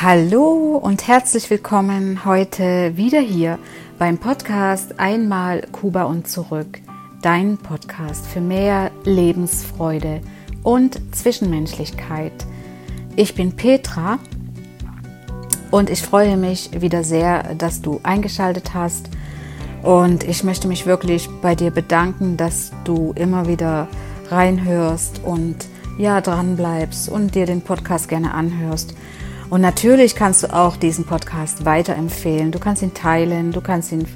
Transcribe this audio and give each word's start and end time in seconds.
Hallo 0.00 0.76
und 0.80 1.08
herzlich 1.08 1.50
willkommen 1.50 2.24
heute 2.24 2.96
wieder 2.96 3.18
hier 3.18 3.58
beim 3.98 4.16
Podcast 4.16 5.00
Einmal 5.00 5.62
Kuba 5.72 6.04
und 6.04 6.28
zurück. 6.28 6.78
Dein 7.20 7.58
Podcast 7.58 8.24
für 8.28 8.40
mehr 8.40 8.92
Lebensfreude 9.02 10.20
und 10.62 11.00
Zwischenmenschlichkeit. 11.12 12.32
Ich 13.16 13.34
bin 13.34 13.56
Petra 13.56 14.20
und 15.72 15.90
ich 15.90 16.00
freue 16.00 16.36
mich 16.36 16.80
wieder 16.80 17.02
sehr, 17.02 17.56
dass 17.56 17.82
du 17.82 17.98
eingeschaltet 18.04 18.74
hast. 18.74 19.10
Und 19.82 20.22
ich 20.22 20.44
möchte 20.44 20.68
mich 20.68 20.86
wirklich 20.86 21.28
bei 21.42 21.56
dir 21.56 21.72
bedanken, 21.72 22.36
dass 22.36 22.70
du 22.84 23.14
immer 23.16 23.48
wieder 23.48 23.88
reinhörst 24.30 25.22
und 25.24 25.56
ja, 25.98 26.20
dran 26.20 26.54
bleibst 26.54 27.08
und 27.08 27.34
dir 27.34 27.46
den 27.46 27.62
Podcast 27.62 28.08
gerne 28.08 28.32
anhörst. 28.32 28.94
Und 29.50 29.62
natürlich 29.62 30.14
kannst 30.14 30.42
du 30.42 30.52
auch 30.52 30.76
diesen 30.76 31.04
Podcast 31.04 31.64
weiterempfehlen. 31.64 32.52
Du 32.52 32.58
kannst 32.58 32.82
ihn 32.82 32.92
teilen, 32.92 33.52
du 33.52 33.60
kannst 33.60 33.92
ihn 33.92 34.06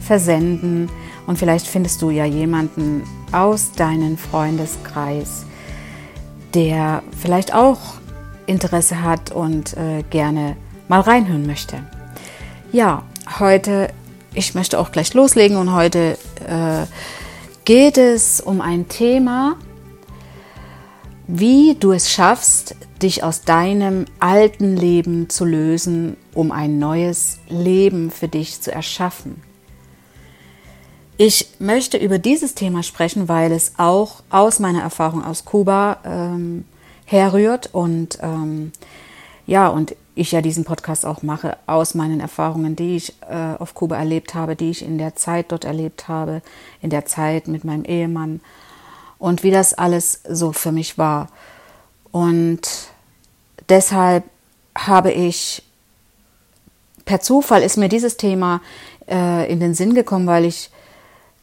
versenden 0.00 0.90
und 1.26 1.38
vielleicht 1.38 1.66
findest 1.66 2.02
du 2.02 2.10
ja 2.10 2.24
jemanden 2.24 3.02
aus 3.30 3.72
deinem 3.72 4.18
Freundeskreis, 4.18 5.46
der 6.54 7.02
vielleicht 7.18 7.54
auch 7.54 7.78
Interesse 8.46 9.02
hat 9.02 9.30
und 9.30 9.76
äh, 9.76 10.02
gerne 10.10 10.56
mal 10.88 11.00
reinhören 11.00 11.46
möchte. 11.46 11.78
Ja, 12.72 13.04
heute, 13.38 13.88
ich 14.34 14.54
möchte 14.54 14.78
auch 14.78 14.92
gleich 14.92 15.14
loslegen 15.14 15.56
und 15.56 15.72
heute 15.72 16.18
äh, 16.46 16.86
geht 17.64 17.96
es 17.96 18.40
um 18.40 18.60
ein 18.60 18.88
Thema, 18.88 19.56
wie 21.34 21.76
du 21.80 21.92
es 21.92 22.10
schaffst, 22.10 22.76
dich 23.00 23.24
aus 23.24 23.40
deinem 23.40 24.04
alten 24.20 24.76
Leben 24.76 25.30
zu 25.30 25.46
lösen, 25.46 26.18
um 26.34 26.52
ein 26.52 26.78
neues 26.78 27.38
Leben 27.48 28.10
für 28.10 28.28
dich 28.28 28.60
zu 28.60 28.70
erschaffen. 28.70 29.42
Ich 31.16 31.48
möchte 31.58 31.96
über 31.96 32.18
dieses 32.18 32.54
Thema 32.54 32.82
sprechen, 32.82 33.30
weil 33.30 33.50
es 33.50 33.72
auch 33.78 34.22
aus 34.28 34.58
meiner 34.58 34.82
Erfahrung 34.82 35.24
aus 35.24 35.46
Kuba 35.46 36.00
ähm, 36.04 36.66
herrührt 37.06 37.70
und 37.72 38.18
ähm, 38.20 38.72
ja, 39.46 39.68
und 39.68 39.96
ich 40.14 40.32
ja 40.32 40.42
diesen 40.42 40.64
Podcast 40.64 41.06
auch 41.06 41.22
mache 41.22 41.56
aus 41.66 41.94
meinen 41.94 42.20
Erfahrungen, 42.20 42.76
die 42.76 42.96
ich 42.96 43.14
äh, 43.22 43.54
auf 43.58 43.72
Kuba 43.72 43.96
erlebt 43.96 44.34
habe, 44.34 44.54
die 44.54 44.68
ich 44.68 44.84
in 44.84 44.98
der 44.98 45.16
Zeit 45.16 45.50
dort 45.50 45.64
erlebt 45.64 46.08
habe, 46.08 46.42
in 46.82 46.90
der 46.90 47.06
Zeit 47.06 47.48
mit 47.48 47.64
meinem 47.64 47.86
Ehemann 47.86 48.42
und 49.22 49.44
wie 49.44 49.52
das 49.52 49.72
alles 49.72 50.20
so 50.28 50.52
für 50.52 50.72
mich 50.72 50.98
war. 50.98 51.28
Und 52.10 52.62
deshalb 53.68 54.24
habe 54.76 55.12
ich, 55.12 55.62
per 57.04 57.20
Zufall 57.20 57.62
ist 57.62 57.76
mir 57.76 57.88
dieses 57.88 58.16
Thema 58.16 58.60
äh, 59.08 59.48
in 59.48 59.60
den 59.60 59.74
Sinn 59.74 59.94
gekommen, 59.94 60.26
weil 60.26 60.44
ich 60.44 60.70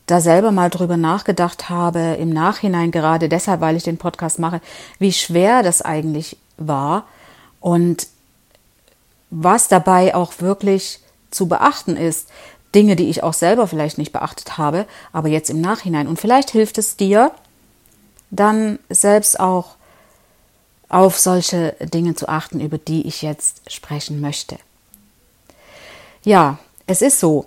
da 0.08 0.20
selber 0.20 0.52
mal 0.52 0.70
drüber 0.70 0.98
nachgedacht 0.98 1.70
habe, 1.70 2.18
im 2.20 2.32
Nachhinein 2.32 2.92
gerade 2.92 3.30
deshalb, 3.30 3.62
weil 3.62 3.78
ich 3.78 3.84
den 3.84 3.98
Podcast 3.98 4.40
mache, 4.40 4.60
wie 4.98 5.14
schwer 5.14 5.64
das 5.64 5.82
eigentlich 5.82 6.36
war 6.58 7.06
und 7.62 8.08
was 9.30 9.70
dabei 9.70 10.16
auch 10.16 10.34
wirklich 10.42 11.00
zu 11.32 11.48
beachten 11.48 11.96
ist. 11.96 12.28
Dinge, 12.76 12.98
die 12.98 13.10
ich 13.10 13.24
auch 13.24 13.34
selber 13.34 13.68
vielleicht 13.68 13.98
nicht 13.98 14.12
beachtet 14.12 14.58
habe, 14.58 14.86
aber 15.14 15.30
jetzt 15.30 15.50
im 15.50 15.62
Nachhinein. 15.62 16.10
Und 16.10 16.20
vielleicht 16.20 16.50
hilft 16.50 16.78
es 16.78 16.98
dir, 16.98 17.32
dann 18.32 18.80
selbst 18.90 19.40
auch 19.40 19.76
auf 20.90 21.20
solche 21.20 21.76
Dinge 21.94 22.16
zu 22.16 22.28
achten, 22.28 22.60
über 22.60 22.78
die 22.78 23.08
ich 23.08 23.22
jetzt 23.22 23.72
sprechen 23.72 24.22
möchte. 24.22 24.58
Ja, 26.24 26.58
es 26.88 27.02
ist 27.02 27.20
so, 27.20 27.46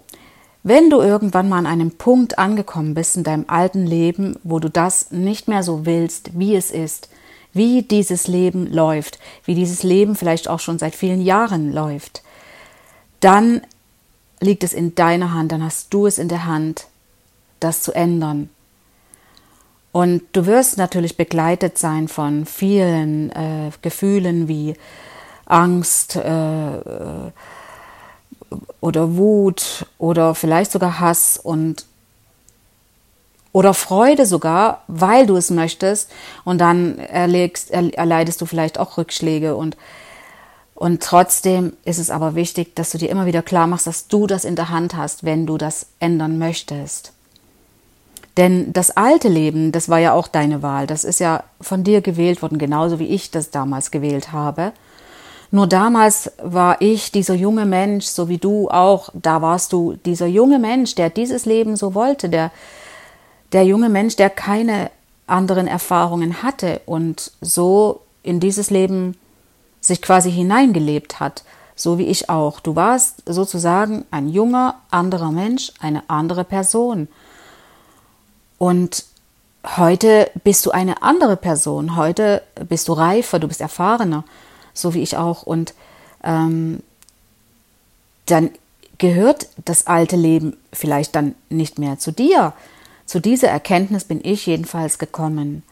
wenn 0.63 0.91
du 0.91 1.01
irgendwann 1.01 1.49
mal 1.49 1.59
an 1.59 1.67
einem 1.67 1.91
Punkt 1.91 2.39
angekommen 2.39 2.95
bist 2.95 3.17
in 3.17 3.25
deinem 3.25 3.45
alten 3.49 3.85
Leben, 3.85 4.37
wo 4.45 4.61
du 4.61 4.71
das 4.71 5.11
nicht 5.11 5.49
mehr 5.49 5.65
so 5.65 5.85
willst, 5.85 6.39
wie 6.39 6.55
es 6.55 6.71
ist, 6.71 7.09
wie 7.53 7.83
dieses 7.83 8.29
Leben 8.29 8.73
läuft, 8.73 9.19
wie 9.45 9.55
dieses 9.55 9.83
Leben 9.83 10.15
vielleicht 10.15 10.49
auch 10.49 10.61
schon 10.61 10.79
seit 10.79 10.95
vielen 10.95 11.21
Jahren 11.21 11.73
läuft, 11.73 12.23
dann 13.21 13.61
liegt 14.41 14.65
es 14.65 14.73
in 14.73 14.95
deiner 14.95 15.33
Hand, 15.33 15.53
dann 15.53 15.65
hast 15.65 15.93
du 15.93 16.07
es 16.07 16.19
in 16.19 16.29
der 16.29 16.47
Hand, 16.47 16.87
das 17.61 17.83
zu 17.83 17.93
ändern, 17.93 18.49
und 19.93 20.23
du 20.33 20.47
wirst 20.47 20.79
natürlich 20.79 21.17
begleitet 21.19 21.77
sein 21.79 22.09
von 22.09 22.47
vielen 22.47 23.31
äh, 23.31 23.71
Gefühlen 23.83 24.49
wie 24.49 24.75
Angst 25.45 26.17
äh, 26.17 26.81
oder 28.81 29.17
Wut 29.17 29.87
oder 29.99 30.35
vielleicht 30.35 30.73
sogar 30.73 30.99
Hass 30.99 31.39
und 31.39 31.87
oder 33.53 33.75
Freude 33.75 34.25
sogar, 34.25 34.83
weil 34.89 35.27
du 35.27 35.37
es 35.37 35.51
möchtest 35.51 36.11
und 36.45 36.59
dann 36.59 36.99
erlegst, 36.99 37.71
erleidest 37.71 38.41
du 38.41 38.47
vielleicht 38.47 38.79
auch 38.79 38.97
Rückschläge 38.97 39.57
und 39.57 39.77
und 40.75 41.01
trotzdem 41.01 41.75
ist 41.85 41.99
es 41.99 42.11
aber 42.11 42.35
wichtig, 42.35 42.75
dass 42.75 42.91
du 42.91 42.99
dir 42.99 43.09
immer 43.09 43.25
wieder 43.25 43.43
klar 43.43 43.69
machst, 43.69 43.87
dass 43.87 44.09
du 44.09 44.27
das 44.27 44.45
in 44.45 44.57
der 44.57 44.69
Hand 44.69 44.97
hast, 44.97 45.23
wenn 45.23 45.47
du 45.47 45.57
das 45.57 45.87
ändern 46.01 46.39
möchtest. 46.39 47.13
Denn 48.37 48.73
das 48.73 48.91
alte 48.97 49.29
Leben, 49.29 49.73
das 49.73 49.89
war 49.89 49.99
ja 49.99 50.15
auch 50.15 50.27
deine 50.27 50.63
Wahl. 50.63 50.87
Das 50.87 51.05
ist 51.05 51.21
ja 51.21 51.45
von 51.61 51.85
dir 51.85 52.01
gewählt 52.01 52.41
worden, 52.41 52.59
genauso 52.59 52.99
wie 52.99 53.07
ich 53.07 53.31
das 53.31 53.51
damals 53.51 53.91
gewählt 53.91 54.33
habe. 54.33 54.73
Nur 55.51 55.67
damals 55.67 56.33
war 56.43 56.81
ich 56.81 57.13
dieser 57.13 57.35
junge 57.35 57.67
Mensch, 57.67 58.07
so 58.07 58.31
wie 58.31 58.39
du 58.39 58.71
auch, 58.71 59.11
da 59.13 59.43
warst 59.43 59.75
du 59.75 59.97
dieser 60.07 60.27
junge 60.27 60.59
Mensch, 60.59 60.95
der 60.95 61.11
dieses 61.11 61.45
Leben 61.45 61.77
so 61.77 61.95
wollte, 61.95 62.31
der, 62.31 62.51
der 63.53 63.65
junge 63.67 63.91
Mensch, 63.91 64.17
der 64.17 64.31
keine 64.31 64.91
anderen 65.27 65.67
Erfahrungen 65.67 66.43
hatte 66.43 66.81
und 66.87 67.33
so 67.43 68.01
in 68.23 68.41
dieses 68.41 68.71
Leben 68.71 69.15
sich 69.83 70.01
quasi 70.01 70.33
hineingelebt 70.33 71.21
hat, 71.21 71.45
so 71.77 71.99
wie 71.99 72.07
ich 72.07 72.31
auch. 72.31 72.61
Du 72.61 72.75
warst 72.75 73.23
sozusagen 73.27 74.07
ein 74.11 74.31
junger, 74.31 74.77
anderer 74.91 75.33
Mensch, 75.33 75.73
eine 75.81 76.09
andere 76.09 76.45
Person. 76.45 77.09
Und 78.63 79.07
heute 79.77 80.31
bist 80.45 80.65
du 80.67 80.71
eine 80.71 81.03
andere 81.03 81.37
Person. 81.37 81.97
Heute 81.97 82.43
bist 82.69 82.87
du 82.87 82.93
reifer, 82.93 83.41
du 83.41 83.49
bist 83.49 83.61
erfahrener, 83.61 84.23
so 84.73 84.95
wie 84.95 85.03
ich 85.03 85.17
auch. 85.17 85.43
Und 85.43 85.75
ähm, 86.23 86.81
dann 88.27 88.51
gehört 88.99 89.49
das 89.65 89.89
alte 89.89 90.15
Leben 90.15 90.57
vielleicht 90.73 91.17
dann 91.17 91.35
nicht 91.51 91.81
mehr 91.81 91.99
zu 91.99 92.13
dir. 92.13 92.53
Zu 93.05 93.19
dieser 93.19 93.49
Erkenntnis 93.49 94.05
bin 94.05 94.21
ich 94.23 94.47
jedenfalls 94.47 95.01
gekommen. 95.01 95.65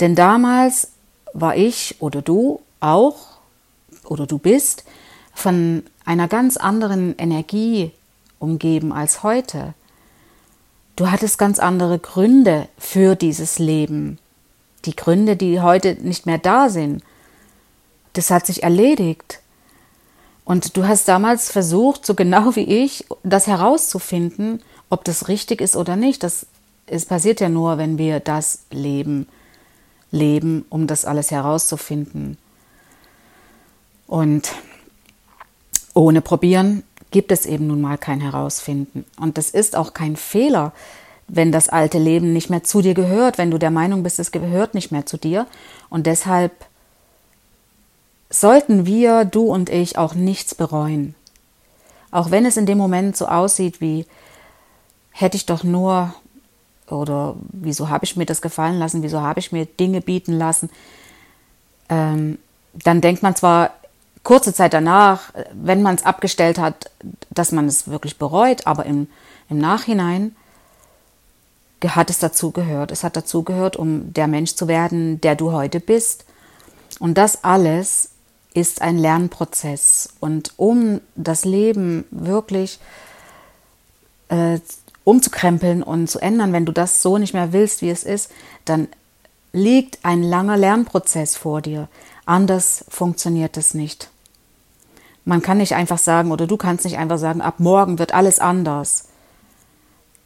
Denn 0.00 0.14
damals 0.14 0.92
war 1.34 1.58
ich 1.58 1.96
oder 2.00 2.22
du 2.22 2.62
auch 2.80 3.36
oder 4.04 4.26
du 4.26 4.38
bist 4.38 4.84
von 5.34 5.82
einer 6.06 6.28
ganz 6.28 6.56
anderen 6.56 7.18
Energie 7.18 7.92
umgeben 8.38 8.94
als 8.94 9.22
heute. 9.22 9.74
Du 10.96 11.10
hattest 11.10 11.38
ganz 11.38 11.58
andere 11.58 11.98
Gründe 11.98 12.68
für 12.78 13.16
dieses 13.16 13.58
Leben. 13.58 14.18
Die 14.84 14.94
Gründe, 14.94 15.36
die 15.36 15.60
heute 15.60 15.96
nicht 16.00 16.26
mehr 16.26 16.38
da 16.38 16.68
sind. 16.68 17.02
Das 18.12 18.30
hat 18.30 18.46
sich 18.46 18.62
erledigt. 18.62 19.40
Und 20.44 20.76
du 20.76 20.86
hast 20.86 21.08
damals 21.08 21.50
versucht, 21.50 22.04
so 22.04 22.14
genau 22.14 22.54
wie 22.54 22.84
ich, 22.84 23.06
das 23.22 23.46
herauszufinden, 23.46 24.62
ob 24.90 25.04
das 25.04 25.28
richtig 25.28 25.60
ist 25.60 25.74
oder 25.74 25.96
nicht. 25.96 26.22
Das 26.22 26.46
es 26.86 27.06
passiert 27.06 27.40
ja 27.40 27.48
nur, 27.48 27.78
wenn 27.78 27.98
wir 27.98 28.20
das 28.20 28.64
Leben 28.70 29.26
leben, 30.10 30.64
um 30.68 30.86
das 30.86 31.04
alles 31.04 31.30
herauszufinden. 31.30 32.36
Und 34.06 34.52
ohne 35.94 36.20
probieren 36.20 36.82
gibt 37.14 37.30
es 37.30 37.46
eben 37.46 37.68
nun 37.68 37.80
mal 37.80 37.96
kein 37.96 38.20
Herausfinden. 38.20 39.04
Und 39.20 39.38
das 39.38 39.50
ist 39.50 39.76
auch 39.76 39.94
kein 39.94 40.16
Fehler, 40.16 40.72
wenn 41.28 41.52
das 41.52 41.68
alte 41.68 41.98
Leben 41.98 42.32
nicht 42.32 42.50
mehr 42.50 42.64
zu 42.64 42.82
dir 42.82 42.92
gehört, 42.92 43.38
wenn 43.38 43.52
du 43.52 43.58
der 43.58 43.70
Meinung 43.70 44.02
bist, 44.02 44.18
es 44.18 44.32
gehört 44.32 44.74
nicht 44.74 44.90
mehr 44.90 45.06
zu 45.06 45.16
dir. 45.16 45.46
Und 45.88 46.08
deshalb 46.08 46.50
sollten 48.30 48.84
wir, 48.84 49.24
du 49.24 49.44
und 49.44 49.70
ich, 49.70 49.96
auch 49.96 50.14
nichts 50.16 50.56
bereuen. 50.56 51.14
Auch 52.10 52.32
wenn 52.32 52.46
es 52.46 52.56
in 52.56 52.66
dem 52.66 52.78
Moment 52.78 53.16
so 53.16 53.28
aussieht 53.28 53.80
wie, 53.80 54.06
hätte 55.12 55.36
ich 55.36 55.46
doch 55.46 55.62
nur, 55.62 56.12
oder 56.88 57.36
wieso 57.52 57.90
habe 57.90 58.06
ich 58.06 58.16
mir 58.16 58.26
das 58.26 58.42
gefallen 58.42 58.80
lassen, 58.80 59.04
wieso 59.04 59.20
habe 59.20 59.38
ich 59.38 59.52
mir 59.52 59.66
Dinge 59.66 60.00
bieten 60.00 60.32
lassen, 60.32 60.68
ähm, 61.88 62.38
dann 62.72 63.00
denkt 63.00 63.22
man 63.22 63.36
zwar, 63.36 63.70
kurze 64.24 64.52
Zeit 64.52 64.72
danach, 64.72 65.32
wenn 65.52 65.82
man 65.82 65.94
es 65.94 66.04
abgestellt 66.04 66.58
hat, 66.58 66.90
dass 67.30 67.52
man 67.52 67.66
es 67.66 67.88
wirklich 67.88 68.18
bereut, 68.18 68.66
aber 68.66 68.86
im, 68.86 69.08
im 69.48 69.58
Nachhinein 69.58 70.34
hat 71.86 72.08
es 72.08 72.18
dazu 72.18 72.50
gehört. 72.50 72.90
Es 72.90 73.04
hat 73.04 73.14
dazu 73.14 73.42
gehört, 73.42 73.76
um 73.76 74.12
der 74.14 74.26
Mensch 74.26 74.54
zu 74.54 74.68
werden, 74.68 75.20
der 75.20 75.36
du 75.36 75.52
heute 75.52 75.80
bist. 75.80 76.24
Und 76.98 77.18
das 77.18 77.44
alles 77.44 78.10
ist 78.54 78.80
ein 78.80 78.96
Lernprozess. 78.96 80.08
Und 80.18 80.52
um 80.56 81.00
das 81.14 81.44
Leben 81.44 82.06
wirklich 82.10 82.78
äh, 84.28 84.60
umzukrempeln 85.04 85.82
und 85.82 86.08
zu 86.08 86.20
ändern, 86.20 86.52
wenn 86.54 86.64
du 86.64 86.72
das 86.72 87.02
so 87.02 87.18
nicht 87.18 87.34
mehr 87.34 87.52
willst, 87.52 87.82
wie 87.82 87.90
es 87.90 88.04
ist, 88.04 88.30
dann 88.64 88.88
liegt 89.52 89.98
ein 90.04 90.22
langer 90.22 90.56
Lernprozess 90.56 91.36
vor 91.36 91.60
dir. 91.60 91.88
Anders 92.24 92.84
funktioniert 92.88 93.56
es 93.56 93.74
nicht. 93.74 94.08
Man 95.24 95.42
kann 95.42 95.58
nicht 95.58 95.74
einfach 95.74 95.98
sagen, 95.98 96.32
oder 96.32 96.46
du 96.46 96.56
kannst 96.56 96.84
nicht 96.84 96.98
einfach 96.98 97.18
sagen, 97.18 97.40
ab 97.40 97.58
morgen 97.58 97.98
wird 97.98 98.12
alles 98.12 98.38
anders. 98.38 99.08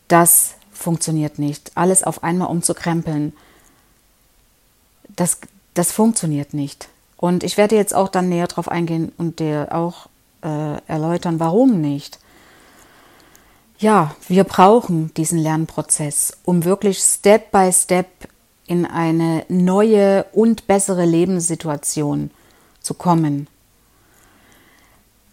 Das 0.08 0.54
funktioniert 0.72 1.38
nicht. 1.38 1.72
Alles 1.74 2.02
auf 2.02 2.22
einmal 2.22 2.48
umzukrempeln, 2.48 3.32
das, 5.18 5.38
das 5.74 5.92
funktioniert 5.92 6.54
nicht. 6.54 6.88
Und 7.16 7.42
ich 7.42 7.56
werde 7.56 7.76
jetzt 7.76 7.94
auch 7.94 8.08
dann 8.08 8.28
näher 8.28 8.46
darauf 8.46 8.68
eingehen 8.68 9.12
und 9.18 9.40
dir 9.40 9.68
auch 9.72 10.06
äh, 10.42 10.80
erläutern, 10.86 11.40
warum 11.40 11.80
nicht. 11.80 12.18
Ja, 13.78 14.14
wir 14.28 14.44
brauchen 14.44 15.12
diesen 15.14 15.38
Lernprozess, 15.38 16.36
um 16.44 16.64
wirklich 16.64 16.98
Step 16.98 17.50
by 17.50 17.72
Step 17.72 18.06
in 18.66 18.86
eine 18.86 19.44
neue 19.48 20.24
und 20.32 20.66
bessere 20.66 21.04
Lebenssituation 21.04 22.30
zu 22.80 22.94
kommen, 22.94 23.48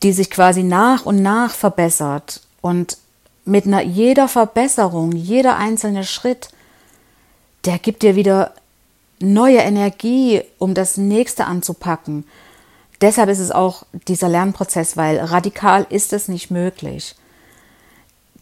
die 0.05 0.13
sich 0.13 0.29
quasi 0.29 0.61
nach 0.61 1.07
und 1.07 1.23
nach 1.23 1.49
verbessert 1.49 2.41
und 2.61 2.99
mit 3.43 3.65
einer 3.65 3.81
jeder 3.81 4.27
Verbesserung, 4.27 5.13
jeder 5.13 5.57
einzelne 5.57 6.03
Schritt, 6.03 6.49
der 7.65 7.79
gibt 7.79 8.03
dir 8.03 8.15
wieder 8.15 8.53
neue 9.19 9.57
Energie, 9.57 10.43
um 10.59 10.75
das 10.75 10.97
nächste 10.97 11.45
anzupacken. 11.45 12.23
Deshalb 13.01 13.29
ist 13.29 13.39
es 13.39 13.49
auch 13.49 13.81
dieser 14.07 14.29
Lernprozess, 14.29 14.95
weil 14.95 15.17
radikal 15.17 15.87
ist 15.89 16.13
es 16.13 16.27
nicht 16.27 16.51
möglich. 16.51 17.15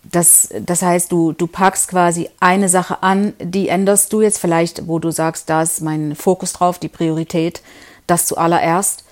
Das, 0.04 0.50
das 0.66 0.82
heißt, 0.82 1.14
du, 1.14 1.32
du 1.32 1.48
packst 1.48 1.88
quasi 1.88 2.30
eine 2.42 2.68
Sache 2.68 3.04
an, 3.04 3.36
die 3.40 3.70
änderst 3.70 4.12
du 4.12 4.20
jetzt 4.20 4.40
vielleicht, 4.40 4.90
wo 4.90 5.00
du 5.00 5.12
sagst, 5.12 5.50
da 5.50 5.62
ist 5.62 5.80
mein 5.80 6.14
Fokus 6.18 6.52
drauf, 6.52 6.78
die 6.78 6.90
Priorität, 6.90 7.62
das 8.06 8.26
zuallererst. 8.26 9.03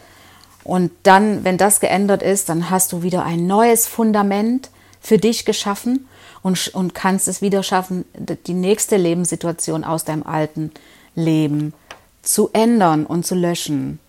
Und 0.64 0.92
dann, 1.04 1.44
wenn 1.44 1.58
das 1.58 1.80
geändert 1.80 2.22
ist, 2.22 2.50
dann 2.50 2.70
hast 2.70 2.92
du 2.92 3.04
wieder 3.04 3.24
ein 3.24 3.48
neues 3.48 3.88
Fundament 3.88 4.70
für 5.00 5.18
dich 5.18 5.46
geschaffen 5.46 6.08
und, 6.44 6.70
und 6.70 6.94
kannst 6.94 7.28
es 7.28 7.42
wieder 7.42 7.64
schaffen, 7.64 8.06
die 8.48 8.54
nächste 8.54 8.98
Lebenssituation 8.98 9.84
aus 9.84 10.06
deinem 10.06 10.24
alten 10.24 10.72
Leben 11.16 11.74
zu 12.22 12.50
ändern 12.54 13.06
und 13.06 13.26
zu 13.26 13.36
löschen. 13.36 14.00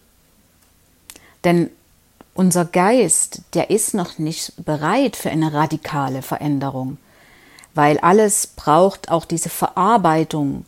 Denn 1.44 1.70
unser 2.34 2.64
Geist, 2.64 3.42
der 3.54 3.70
ist 3.70 3.94
noch 3.94 4.18
nicht 4.18 4.64
bereit 4.64 5.16
für 5.16 5.30
eine 5.30 5.52
radikale 5.52 6.22
Veränderung, 6.22 6.98
weil 7.74 7.98
alles 7.98 8.46
braucht 8.46 9.10
auch 9.10 9.24
diese 9.24 9.48
Verarbeitung 9.48 10.64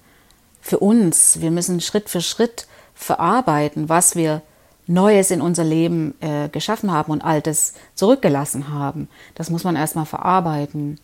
für 0.60 0.78
uns. 0.78 1.40
Wir 1.40 1.50
müssen 1.50 1.80
Schritt 1.80 2.08
für 2.08 2.22
Schritt 2.22 2.66
verarbeiten, 2.94 3.88
was 3.88 4.16
wir 4.16 4.42
Neues 4.86 5.31
in 5.31 5.40
unser 5.40 5.64
Leben 5.64 6.14
äh, 6.20 6.48
geschaffen 6.48 6.92
haben 6.92 7.10
und 7.10 7.22
Altes 7.22 7.75
zurückgelassen 7.94 8.69
haben. 8.69 9.08
Das 9.34 9.50
muss 9.50 9.64
man 9.64 9.76
erstmal 9.76 10.06
verarbeiten. 10.06 10.98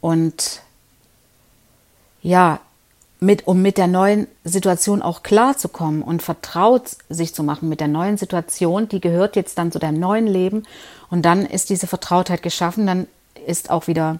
Und 0.00 0.62
ja, 2.22 2.60
mit, 3.20 3.46
um 3.46 3.62
mit 3.62 3.78
der 3.78 3.86
neuen 3.86 4.26
Situation 4.44 5.00
auch 5.00 5.22
klarzukommen 5.22 6.02
und 6.02 6.22
vertraut 6.22 6.96
sich 7.08 7.34
zu 7.34 7.44
machen 7.44 7.68
mit 7.68 7.80
der 7.80 7.88
neuen 7.88 8.16
Situation, 8.16 8.88
die 8.88 9.00
gehört 9.00 9.36
jetzt 9.36 9.58
dann 9.58 9.70
zu 9.70 9.78
deinem 9.78 10.00
neuen 10.00 10.26
Leben 10.26 10.64
und 11.08 11.22
dann 11.22 11.46
ist 11.46 11.70
diese 11.70 11.86
Vertrautheit 11.86 12.42
geschaffen, 12.42 12.86
dann 12.86 13.06
ist 13.46 13.70
auch 13.70 13.86
wieder 13.86 14.18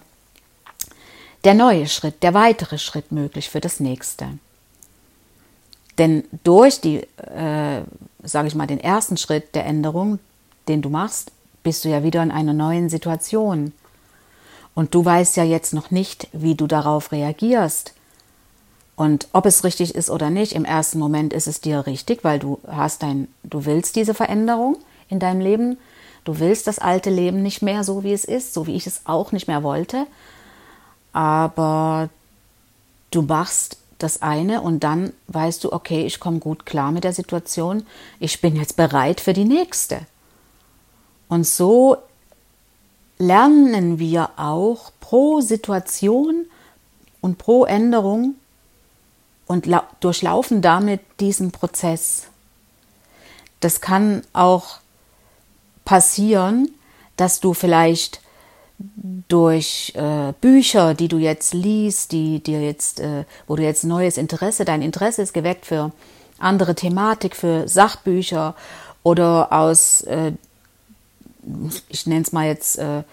der 1.43 1.53
neue 1.53 1.87
Schritt, 1.87 2.23
der 2.23 2.33
weitere 2.33 2.77
Schritt 2.77 3.11
möglich 3.11 3.49
für 3.49 3.59
das 3.59 3.81
nächste. 3.81 4.27
Denn 5.97 6.23
durch 6.43 6.81
die, 6.81 6.97
äh, 7.17 7.81
sage 8.23 8.47
ich 8.47 8.55
mal, 8.55 8.67
den 8.67 8.79
ersten 8.79 9.17
Schritt 9.17 9.53
der 9.55 9.65
Änderung, 9.65 10.19
den 10.67 10.81
du 10.81 10.89
machst, 10.89 11.31
bist 11.63 11.85
du 11.85 11.89
ja 11.89 12.03
wieder 12.03 12.23
in 12.23 12.31
einer 12.31 12.53
neuen 12.53 12.89
Situation. 12.89 13.73
Und 14.75 14.95
du 14.95 15.05
weißt 15.05 15.37
ja 15.37 15.43
jetzt 15.43 15.73
noch 15.73 15.91
nicht, 15.91 16.27
wie 16.33 16.55
du 16.55 16.67
darauf 16.67 17.11
reagierst 17.11 17.93
und 18.95 19.27
ob 19.33 19.45
es 19.45 19.63
richtig 19.63 19.95
ist 19.95 20.09
oder 20.09 20.29
nicht, 20.29 20.53
im 20.53 20.65
ersten 20.65 20.99
Moment 20.99 21.33
ist 21.33 21.47
es 21.47 21.61
dir 21.61 21.87
richtig, 21.87 22.23
weil 22.23 22.39
du 22.39 22.59
hast 22.67 23.01
dein, 23.01 23.27
du 23.43 23.65
willst 23.65 23.95
diese 23.95 24.13
Veränderung 24.13 24.77
in 25.09 25.19
deinem 25.19 25.41
Leben. 25.41 25.77
Du 26.25 26.39
willst 26.39 26.67
das 26.67 26.79
alte 26.79 27.09
Leben 27.09 27.41
nicht 27.41 27.61
mehr 27.61 27.83
so, 27.83 28.03
wie 28.03 28.13
es 28.13 28.23
ist, 28.23 28.53
so 28.53 28.67
wie 28.67 28.75
ich 28.75 28.87
es 28.87 29.01
auch 29.05 29.31
nicht 29.31 29.47
mehr 29.47 29.63
wollte. 29.63 30.05
Aber 31.11 32.09
du 33.11 33.23
machst 33.23 33.77
das 34.03 34.21
eine 34.21 34.61
und 34.61 34.83
dann 34.83 35.13
weißt 35.27 35.63
du, 35.63 35.71
okay, 35.71 36.05
ich 36.05 36.19
komme 36.19 36.39
gut 36.39 36.65
klar 36.65 36.91
mit 36.91 37.03
der 37.03 37.13
Situation. 37.13 37.85
Ich 38.19 38.41
bin 38.41 38.55
jetzt 38.55 38.75
bereit 38.75 39.21
für 39.21 39.33
die 39.33 39.45
nächste. 39.45 40.01
Und 41.29 41.47
so 41.47 41.97
lernen 43.17 43.99
wir 43.99 44.31
auch 44.37 44.91
pro 44.99 45.41
Situation 45.41 46.45
und 47.21 47.37
pro 47.37 47.65
Änderung 47.65 48.35
und 49.47 49.67
durchlaufen 49.99 50.61
damit 50.61 51.01
diesen 51.19 51.51
Prozess. 51.51 52.27
Das 53.59 53.81
kann 53.81 54.23
auch 54.33 54.79
passieren, 55.85 56.69
dass 57.17 57.39
du 57.39 57.53
vielleicht 57.53 58.22
durch 59.27 59.93
äh, 59.95 60.33
Bücher, 60.41 60.93
die 60.93 61.07
du 61.07 61.17
jetzt 61.17 61.53
liest, 61.53 62.11
die 62.11 62.41
dir 62.41 62.61
jetzt, 62.61 62.99
äh, 62.99 63.25
wo 63.47 63.55
du 63.55 63.63
jetzt 63.63 63.83
neues 63.83 64.17
Interesse, 64.17 64.65
dein 64.65 64.81
Interesse 64.81 65.21
ist 65.21 65.33
geweckt 65.33 65.65
für 65.65 65.91
andere 66.39 66.75
Thematik, 66.75 67.35
für 67.35 67.67
Sachbücher 67.67 68.55
oder 69.03 69.51
aus, 69.51 70.01
äh, 70.01 70.33
ich 71.89 72.05
nenne 72.07 72.21
es 72.21 72.31
mal 72.31 72.47
jetzt, 72.47 72.77
äh, 72.77 73.03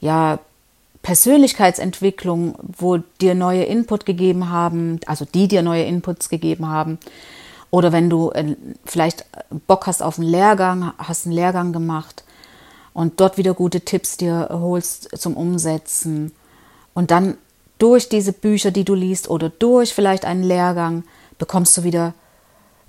ja, 0.00 0.38
Persönlichkeitsentwicklung, 1.02 2.56
wo 2.78 2.98
dir 3.20 3.34
neue 3.34 3.64
Input 3.64 4.06
gegeben 4.06 4.48
haben, 4.48 5.00
also 5.06 5.26
die 5.26 5.48
dir 5.48 5.62
neue 5.62 5.84
Inputs 5.84 6.30
gegeben 6.30 6.68
haben. 6.68 6.98
Oder 7.70 7.92
wenn 7.92 8.08
du 8.08 8.30
äh, 8.30 8.56
vielleicht 8.84 9.26
Bock 9.66 9.86
hast 9.86 10.02
auf 10.02 10.18
einen 10.18 10.28
Lehrgang, 10.28 10.92
hast 10.96 11.26
einen 11.26 11.34
Lehrgang 11.34 11.72
gemacht 11.72 12.23
und 12.94 13.20
dort 13.20 13.36
wieder 13.36 13.52
gute 13.52 13.82
Tipps 13.82 14.16
dir 14.16 14.48
holst 14.50 15.10
zum 15.18 15.36
Umsetzen. 15.36 16.32
Und 16.94 17.10
dann 17.10 17.36
durch 17.78 18.08
diese 18.08 18.32
Bücher, 18.32 18.70
die 18.70 18.84
du 18.84 18.94
liest 18.94 19.28
oder 19.28 19.50
durch 19.50 19.92
vielleicht 19.92 20.24
einen 20.24 20.44
Lehrgang, 20.44 21.02
bekommst 21.36 21.76
du 21.76 21.82
wieder, 21.82 22.14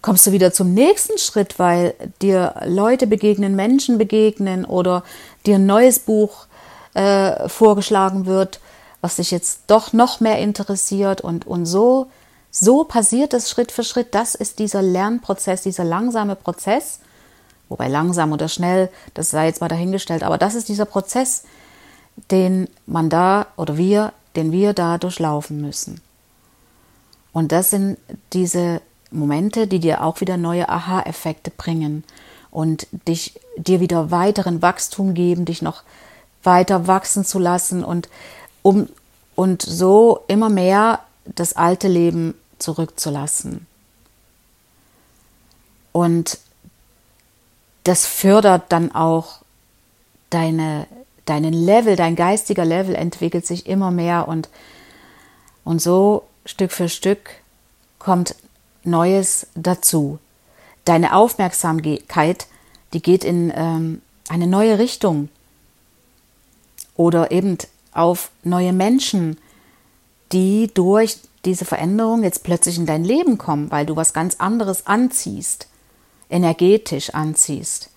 kommst 0.02 0.28
du 0.28 0.32
wieder 0.32 0.54
zum 0.54 0.74
nächsten 0.74 1.18
Schritt, 1.18 1.60
weil 1.60 1.96
dir 2.22 2.54
Leute 2.66 3.08
begegnen, 3.08 3.56
Menschen 3.56 3.98
begegnen 3.98 4.64
oder 4.64 5.04
dir 5.46 5.56
ein 5.56 5.66
neues 5.66 6.00
Buch 6.00 6.46
äh, 6.94 7.50
vorgeschlagen 7.50 8.28
wird, 8.28 8.60
was 9.02 9.16
dich 9.16 9.32
jetzt 9.32 9.62
doch 9.68 9.92
noch 9.92 10.20
mehr 10.20 10.38
interessiert 10.38 11.22
und, 11.22 11.48
und 11.48 11.66
so, 11.66 12.08
so 12.52 12.84
passiert 12.86 13.34
es 13.34 13.50
Schritt 13.50 13.72
für 13.72 13.84
Schritt. 13.84 14.14
Das 14.16 14.36
ist 14.36 14.60
dieser 14.60 14.82
Lernprozess, 14.82 15.64
dieser 15.64 15.84
langsame 15.84 16.36
Prozess, 16.36 17.00
wobei 17.70 17.88
langsam 17.88 18.32
oder 18.32 18.48
schnell, 18.48 18.90
das 19.14 19.32
sei 19.32 19.48
jetzt 19.48 19.62
mal 19.62 19.68
dahingestellt, 19.68 20.24
aber 20.24 20.38
das 20.38 20.56
ist 20.56 20.70
dieser 20.70 20.86
Prozess, 20.86 21.44
den 22.32 22.70
man 22.86 23.10
da 23.10 23.48
oder 23.58 23.78
wir, 23.78 24.14
den 24.36 24.52
wir 24.52 24.74
da 24.74 24.98
durchlaufen 24.98 25.62
müssen. 25.62 26.02
Und 27.34 27.52
das 27.52 27.70
sind 27.70 27.98
diese 28.34 28.82
Momente, 29.12 29.68
die 29.68 29.80
dir 29.80 30.04
auch 30.04 30.22
wieder 30.22 30.38
neue 30.38 30.70
Aha-Effekte 30.70 31.52
bringen 31.52 32.04
und 32.52 32.88
dich 33.08 33.40
dir 33.58 33.80
wieder 33.80 34.12
weiteren 34.12 34.62
Wachstum 34.62 35.14
geben, 35.14 35.46
dich 35.46 35.62
noch 35.62 35.84
weiter 36.44 36.88
wachsen 36.88 37.26
zu 37.26 37.40
lassen 37.40 37.84
und 37.84 38.10
um 38.62 38.88
und 39.36 39.62
so 39.62 40.24
immer 40.28 40.50
mehr 40.50 41.02
das 41.26 41.54
alte 41.54 41.90
Leben 41.90 42.36
zurückzulassen. 42.58 43.68
Und 45.92 46.40
das 47.86 48.08
fördert 48.08 48.64
dann 48.70 48.94
auch 48.94 49.42
deine, 50.32 50.88
deinen 51.26 51.54
Level, 51.54 51.96
dein 51.96 52.16
geistiger 52.16 52.66
Level 52.66 52.96
entwickelt 52.96 53.46
sich 53.46 53.68
immer 53.68 53.92
mehr 53.92 54.28
und, 54.28 54.50
und 55.64 55.82
so 55.82 56.24
Stück 56.46 56.72
für 56.72 56.90
Stück 56.90 57.30
kommt 58.00 58.36
Neues 58.84 59.48
dazu. 59.56 60.20
Deine 60.84 61.16
Aufmerksamkeit, 61.16 62.48
die 62.94 63.02
geht 63.02 63.24
in 63.24 63.54
ähm, 63.56 64.02
eine 64.30 64.48
neue 64.48 64.80
Richtung 64.80 65.30
oder 66.96 67.32
eben 67.32 67.58
auf 67.92 68.32
neue 68.44 68.74
Menschen, 68.74 69.38
die 70.32 70.72
durch 70.74 71.18
diese 71.46 71.66
Veränderung 71.66 72.24
jetzt 72.24 72.44
plötzlich 72.44 72.78
in 72.78 72.88
dein 72.88 73.04
Leben 73.04 73.38
kommen, 73.38 73.70
weil 73.70 73.86
du 73.86 73.96
was 73.96 74.14
ganz 74.14 74.38
anderes 74.38 74.88
anziehst. 74.88 75.68
Energetisch 76.30 77.12
anziehst. 77.12 77.90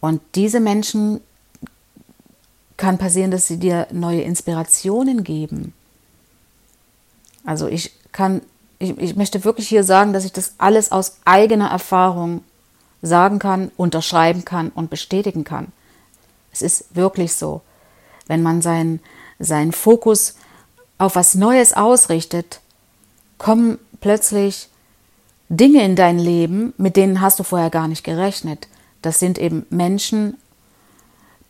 Und 0.00 0.20
diese 0.34 0.60
Menschen 0.60 1.20
kann 2.76 2.98
passieren, 2.98 3.30
dass 3.30 3.46
sie 3.46 3.58
dir 3.58 3.86
neue 3.90 4.22
Inspirationen 4.22 5.24
geben. 5.24 5.72
Also 7.44 7.68
ich 7.68 7.92
kann, 8.12 8.42
ich, 8.78 8.98
ich 8.98 9.16
möchte 9.16 9.44
wirklich 9.44 9.68
hier 9.68 9.84
sagen, 9.84 10.12
dass 10.12 10.24
ich 10.24 10.32
das 10.32 10.54
alles 10.58 10.92
aus 10.92 11.18
eigener 11.24 11.70
Erfahrung 11.70 12.42
sagen 13.02 13.38
kann, 13.38 13.70
unterschreiben 13.76 14.44
kann 14.44 14.70
und 14.70 14.90
bestätigen 14.90 15.44
kann. 15.44 15.68
Es 16.52 16.62
ist 16.62 16.94
wirklich 16.96 17.34
so. 17.34 17.60
Wenn 18.26 18.42
man 18.42 18.62
seinen, 18.62 19.00
seinen 19.38 19.72
Fokus 19.72 20.36
auf 20.98 21.16
was 21.16 21.34
Neues 21.34 21.74
ausrichtet, 21.74 22.60
kommen 23.38 23.78
plötzlich 24.00 24.68
Dinge 25.48 25.84
in 25.84 25.96
dein 25.96 26.18
Leben, 26.18 26.72
mit 26.76 26.96
denen 26.96 27.20
hast 27.20 27.38
du 27.38 27.42
vorher 27.42 27.70
gar 27.70 27.88
nicht 27.88 28.04
gerechnet. 28.04 28.68
Das 29.02 29.18
sind 29.18 29.38
eben 29.38 29.66
Menschen, 29.70 30.38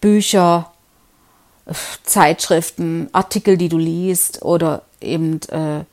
Bücher, 0.01 0.73
Zeitschriften, 2.03 3.09
Artikel, 3.13 3.57
die 3.57 3.69
du 3.69 3.79
liest 3.79 4.43
oder 4.43 4.83
eben, 5.01 5.41
äh, 5.51 5.85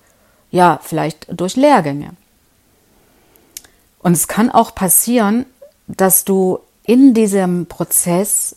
ja, 0.51 0.79
vielleicht 0.83 1.27
durch 1.29 1.55
Lehrgänge. 1.55 2.11
Und 3.99 4.13
es 4.13 4.27
kann 4.27 4.49
auch 4.49 4.75
passieren, 4.75 5.45
dass 5.87 6.25
du 6.25 6.59
in 6.83 7.13
diesem 7.13 7.67
Prozess 7.67 8.55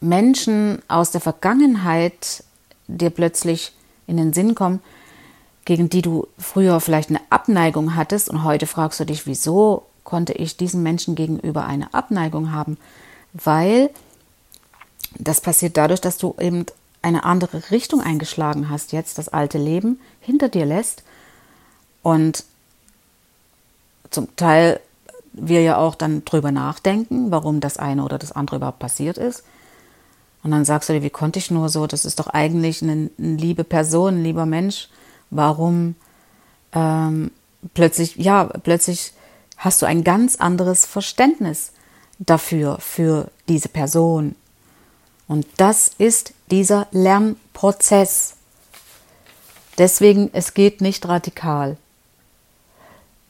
Menschen 0.00 0.80
aus 0.88 1.10
der 1.10 1.20
Vergangenheit 1.20 2.44
dir 2.86 3.10
plötzlich 3.10 3.72
in 4.06 4.16
den 4.16 4.32
Sinn 4.32 4.54
kommen, 4.54 4.80
gegen 5.68 5.90
die 5.90 6.00
du 6.00 6.26
früher 6.38 6.80
vielleicht 6.80 7.10
eine 7.10 7.20
Abneigung 7.28 7.94
hattest 7.94 8.30
und 8.30 8.42
heute 8.42 8.66
fragst 8.66 9.00
du 9.00 9.04
dich, 9.04 9.26
wieso 9.26 9.82
konnte 10.02 10.32
ich 10.32 10.56
diesen 10.56 10.82
Menschen 10.82 11.14
gegenüber 11.14 11.66
eine 11.66 11.92
Abneigung 11.92 12.52
haben? 12.52 12.78
Weil 13.34 13.90
das 15.18 15.42
passiert 15.42 15.76
dadurch, 15.76 16.00
dass 16.00 16.16
du 16.16 16.34
eben 16.40 16.64
eine 17.02 17.24
andere 17.24 17.70
Richtung 17.70 18.00
eingeschlagen 18.00 18.70
hast, 18.70 18.92
jetzt 18.92 19.18
das 19.18 19.28
alte 19.28 19.58
Leben 19.58 20.00
hinter 20.22 20.48
dir 20.48 20.64
lässt 20.64 21.02
und 22.02 22.44
zum 24.08 24.34
Teil 24.36 24.80
wir 25.34 25.60
ja 25.60 25.76
auch 25.76 25.96
dann 25.96 26.24
drüber 26.24 26.50
nachdenken, 26.50 27.30
warum 27.30 27.60
das 27.60 27.76
eine 27.76 28.04
oder 28.04 28.16
das 28.16 28.32
andere 28.32 28.56
überhaupt 28.56 28.78
passiert 28.78 29.18
ist. 29.18 29.44
Und 30.42 30.50
dann 30.50 30.64
sagst 30.64 30.88
du 30.88 30.94
dir, 30.94 31.02
wie 31.02 31.10
konnte 31.10 31.38
ich 31.38 31.50
nur 31.50 31.68
so? 31.68 31.86
Das 31.86 32.06
ist 32.06 32.20
doch 32.20 32.28
eigentlich 32.28 32.80
eine, 32.80 33.10
eine 33.18 33.36
liebe 33.36 33.64
Person, 33.64 34.14
ein 34.14 34.24
lieber 34.24 34.46
Mensch. 34.46 34.88
Warum 35.30 35.94
ähm, 36.72 37.30
plötzlich, 37.74 38.16
ja, 38.16 38.44
plötzlich 38.44 39.12
hast 39.56 39.82
du 39.82 39.86
ein 39.86 40.04
ganz 40.04 40.36
anderes 40.36 40.86
Verständnis 40.86 41.72
dafür, 42.18 42.78
für 42.80 43.30
diese 43.48 43.68
Person, 43.68 44.34
und 45.28 45.46
das 45.58 45.92
ist 45.98 46.32
dieser 46.50 46.88
Lernprozess. 46.90 48.34
Deswegen, 49.76 50.30
es 50.32 50.54
geht 50.54 50.80
nicht 50.80 51.06
radikal. 51.06 51.76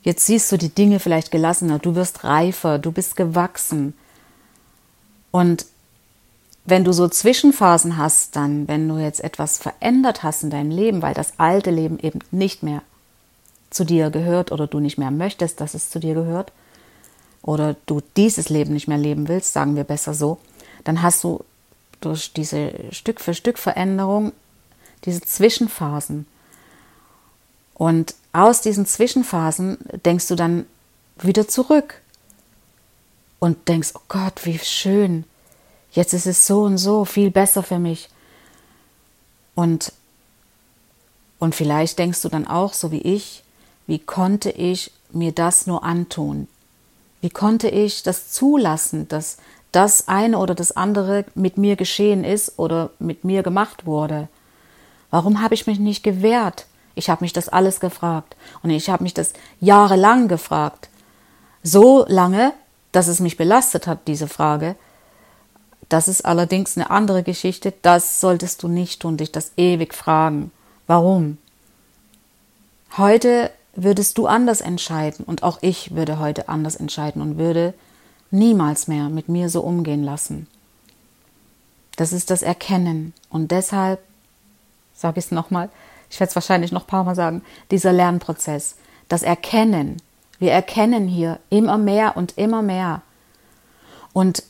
Jetzt 0.03 0.25
siehst 0.25 0.51
du 0.53 0.57
die 0.57 0.71
Dinge 0.71 1.01
vielleicht 1.01 1.33
gelassener, 1.33 1.81
du 1.81 1.97
wirst 1.97 2.23
reifer, 2.25 2.79
du 2.79 2.93
bist 2.93 3.17
gewachsen. 3.17 3.95
Und 5.33 5.67
wenn 6.69 6.85
du 6.85 6.93
so 6.93 7.09
Zwischenphasen 7.09 7.97
hast, 7.97 8.37
dann, 8.37 8.69
wenn 8.69 8.89
du 8.89 8.99
jetzt 8.99 9.25
etwas 9.25 9.59
verändert 9.59 10.23
hast 10.23 10.43
in 10.43 10.51
deinem 10.51 10.71
Leben, 10.71 11.01
weil 11.03 11.15
das 11.15 11.33
alte 11.39 11.71
Leben 11.71 11.99
eben 11.99 12.19
nicht 12.31 12.63
mehr 12.63 12.83
zu 13.71 13.85
dir 13.85 14.11
gehört 14.11 14.53
oder 14.53 14.67
du 14.67 14.79
nicht 14.79 14.99
mehr 14.99 15.11
möchtest, 15.11 15.61
dass 15.61 15.75
es 15.75 15.91
zu 15.91 15.99
dir 15.99 16.15
gehört, 16.15 16.53
oder 17.43 17.77
du 17.87 18.03
dieses 18.17 18.49
Leben 18.49 18.75
nicht 18.75 18.89
mehr 18.89 18.99
leben 18.99 19.29
willst, 19.29 19.53
sagen 19.53 19.77
wir 19.77 19.85
besser 19.85 20.13
so, 20.13 20.39
dann 20.85 21.01
hast 21.03 21.25
du 21.25 21.45
durch 22.01 22.33
diese 22.33 22.73
Stück 22.91 23.21
für 23.21 23.33
Stück 23.33 23.59
Veränderung, 23.59 24.33
diese 25.05 25.21
Zwischenphasen. 25.21 26.27
Und 27.75 28.15
aus 28.33 28.61
diesen 28.61 28.87
Zwischenphasen 28.87 29.79
denkst 30.05 30.29
du 30.29 30.35
dann 30.35 30.67
wieder 31.21 31.49
zurück 31.49 32.03
und 33.39 33.69
denkst, 33.69 33.93
oh 33.95 34.03
Gott, 34.09 34.45
wie 34.45 34.59
schön, 34.59 35.25
jetzt 35.93 36.13
ist 36.13 36.27
es 36.27 36.47
so 36.47 36.63
und 36.63 36.79
so 36.79 37.05
viel 37.05 37.31
besser 37.31 37.63
für 37.63 37.79
mich. 37.79 38.09
Und, 39.55 39.93
und 41.39 41.55
vielleicht 41.55 41.99
denkst 41.99 42.23
du 42.23 42.29
dann 42.29 42.47
auch, 42.47 42.73
so 42.73 42.93
wie 42.93 43.03
ich, 43.03 43.43
wie 43.87 43.99
konnte 43.99 44.51
ich 44.51 44.93
mir 45.11 45.33
das 45.33 45.67
nur 45.67 45.83
antun? 45.85 46.49
Wie 47.21 47.31
konnte 47.31 47.69
ich 47.69 48.03
das 48.03 48.31
zulassen, 48.31 49.09
dass 49.09 49.39
das 49.73 50.09
eine 50.09 50.39
oder 50.39 50.55
das 50.55 50.77
andere 50.77 51.25
mit 51.35 51.59
mir 51.59 51.77
geschehen 51.77 52.25
ist 52.25 52.59
oder 52.59 52.91
mit 52.99 53.25
mir 53.25 53.43
gemacht 53.43 53.87
wurde. 53.87 54.29
Warum 55.11 55.43
habe 55.43 55.55
ich 55.55 55.67
mich 55.67 55.79
nicht 55.79 56.03
gewehrt? 56.03 56.67
Ich 56.95 57.11
habe 57.11 57.23
mich 57.23 57.33
das 57.33 57.49
alles 57.49 57.81
gefragt 57.81 58.37
und 58.63 58.71
ich 58.71 58.91
habe 58.91 59.03
mich 59.03 59.15
das 59.15 59.33
jahrelang 59.61 60.29
gefragt. 60.29 60.89
So 61.63 62.05
lange, 62.09 62.53
dass 62.93 63.09
es 63.09 63.21
mich 63.21 63.37
belastet 63.37 63.87
hat, 63.87 64.09
diese 64.09 64.27
Frage. 64.27 64.75
Das 65.89 66.09
ist 66.09 66.25
allerdings 66.25 66.77
eine 66.77 66.91
andere 66.91 67.23
Geschichte. 67.23 67.73
Das 67.83 68.21
solltest 68.21 68.63
du 68.63 68.69
nicht 68.69 69.01
tun, 69.01 69.17
dich 69.17 69.33
das 69.33 69.53
ewig 69.57 69.95
fragen. 69.95 70.51
Warum? 70.87 71.39
Heute 72.97 73.51
würdest 73.75 74.19
du 74.19 74.27
anders 74.27 74.61
entscheiden 74.61 75.25
und 75.25 75.43
auch 75.43 75.59
ich 75.61 75.95
würde 75.95 76.19
heute 76.19 76.49
anders 76.49 76.77
entscheiden 76.77 77.23
und 77.23 77.39
würde 77.39 77.75
niemals 78.31 78.89
mehr 78.89 79.09
mit 79.09 79.29
mir 79.29 79.49
so 79.49 79.61
umgehen 79.61 80.03
lassen. 80.03 80.47
Das 81.97 82.13
ist 82.13 82.31
das 82.31 82.43
Erkennen. 82.43 83.13
Und 83.31 83.51
deshalb, 83.51 84.01
sage 84.95 85.19
ich 85.19 85.27
es 85.27 85.31
nochmal, 85.31 85.69
ich 86.11 86.19
werde 86.21 86.31
es 86.31 86.37
wahrscheinlich 86.37 86.73
noch 86.73 86.85
ein 86.85 86.89
paar 86.89 87.05
Mal 87.05 87.15
sagen, 87.15 87.43
dieser 87.71 87.93
Lernprozess, 87.93 88.77
das 89.09 89.23
Erkennen. 89.23 89.97
Wir 90.39 90.53
erkennen 90.53 91.09
hier 91.09 91.39
immer 91.51 91.79
mehr 91.79 92.17
und 92.17 92.39
immer 92.39 92.63
mehr. 92.63 93.03
Und 94.13 94.43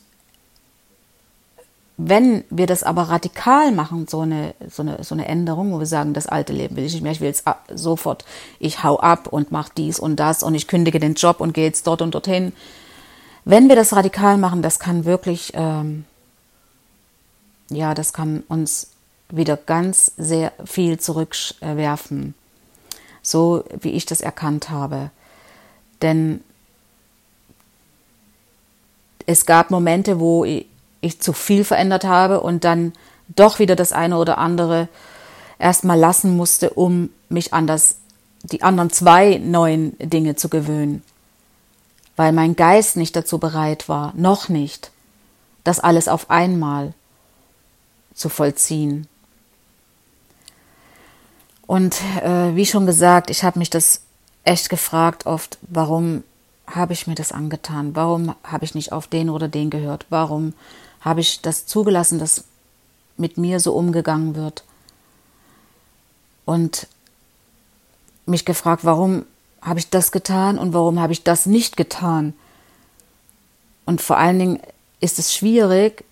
wenn 2.01 2.45
wir 2.49 2.65
das 2.65 2.83
aber 2.83 3.03
radikal 3.03 3.73
machen, 3.73 4.07
so 4.07 4.21
eine, 4.21 4.55
so 4.69 4.83
eine, 4.83 5.03
so 5.03 5.13
eine 5.13 5.27
Änderung, 5.27 5.73
wo 5.73 5.79
wir 5.79 5.85
sagen, 5.85 6.13
das 6.13 6.27
alte 6.27 6.53
Leben 6.53 6.77
will 6.77 6.85
ich 6.85 6.93
nicht 6.93 7.01
mehr, 7.01 7.11
ich 7.11 7.19
will 7.19 7.27
jetzt 7.27 7.43
sofort, 7.75 8.23
ich 8.57 8.85
hau 8.85 8.97
ab 9.01 9.27
und 9.27 9.51
mach 9.51 9.67
dies 9.67 9.99
und 9.99 10.15
das 10.15 10.41
und 10.41 10.55
ich 10.55 10.69
kündige 10.69 11.01
den 11.01 11.15
Job 11.15 11.41
und 11.41 11.53
gehe 11.53 11.65
jetzt 11.65 11.85
dort 11.87 12.01
und 12.01 12.15
dorthin, 12.15 12.53
wenn 13.43 13.67
wir 13.67 13.75
das 13.75 13.93
radikal 13.93 14.37
machen, 14.37 14.61
das 14.61 14.79
kann 14.79 15.03
wirklich, 15.03 15.51
ähm, 15.55 16.05
ja, 17.69 17.93
das 17.93 18.13
kann 18.13 18.43
uns 18.47 18.91
wieder 19.29 19.57
ganz 19.57 20.13
sehr 20.15 20.53
viel 20.63 21.01
zurückwerfen, 21.01 22.33
so 23.21 23.65
wie 23.77 23.91
ich 23.91 24.05
das 24.05 24.21
erkannt 24.21 24.69
habe. 24.69 25.11
Denn 26.01 26.45
es 29.25 29.45
gab 29.45 29.69
Momente, 29.69 30.21
wo 30.21 30.45
ich, 31.01 31.21
zu 31.21 31.33
viel 31.33 31.63
verändert 31.63 32.03
habe 32.03 32.41
und 32.41 32.63
dann 32.63 32.93
doch 33.27 33.59
wieder 33.59 33.75
das 33.75 33.93
eine 33.93 34.17
oder 34.17 34.37
andere 34.37 34.87
erstmal 35.59 35.99
lassen 35.99 36.35
musste, 36.35 36.71
um 36.71 37.09
mich 37.29 37.53
an 37.53 37.67
das, 37.67 37.97
die 38.43 38.63
anderen 38.63 38.89
zwei 38.89 39.37
neuen 39.37 39.95
Dinge 39.99 40.35
zu 40.35 40.49
gewöhnen 40.49 41.03
weil 42.19 42.33
mein 42.33 42.57
Geist 42.57 42.97
nicht 42.97 43.15
dazu 43.15 43.37
bereit 43.37 43.87
war, 43.87 44.11
noch 44.13 44.49
nicht, 44.49 44.91
das 45.63 45.79
alles 45.79 46.09
auf 46.09 46.29
einmal 46.29 46.93
zu 48.13 48.27
vollziehen. 48.27 49.07
Und 51.65 51.95
äh, 52.21 52.53
wie 52.57 52.65
schon 52.65 52.85
gesagt, 52.85 53.29
ich 53.29 53.45
habe 53.45 53.57
mich 53.57 53.69
das 53.69 54.01
echt 54.43 54.67
gefragt 54.67 55.27
oft, 55.27 55.59
warum 55.61 56.25
habe 56.67 56.91
ich 56.91 57.07
mir 57.07 57.15
das 57.15 57.31
angetan? 57.31 57.95
Warum 57.95 58.35
habe 58.43 58.65
ich 58.65 58.75
nicht 58.75 58.91
auf 58.91 59.07
den 59.07 59.29
oder 59.29 59.47
den 59.47 59.69
gehört? 59.69 60.05
Warum 60.09 60.53
habe 61.01 61.21
ich 61.21 61.41
das 61.41 61.65
zugelassen, 61.65 62.19
dass 62.19 62.43
mit 63.17 63.37
mir 63.37 63.59
so 63.59 63.73
umgegangen 63.73 64.35
wird? 64.35 64.63
Und 66.45 66.87
mich 68.25 68.45
gefragt, 68.45 68.85
warum 68.85 69.25
habe 69.61 69.79
ich 69.79 69.89
das 69.89 70.11
getan 70.11 70.57
und 70.57 70.73
warum 70.73 70.99
habe 70.99 71.13
ich 71.13 71.23
das 71.23 71.45
nicht 71.45 71.77
getan? 71.77 72.33
Und 73.85 74.01
vor 74.01 74.17
allen 74.17 74.39
Dingen 74.39 74.59
ist 74.99 75.19
es 75.19 75.33
schwierig 75.33 76.05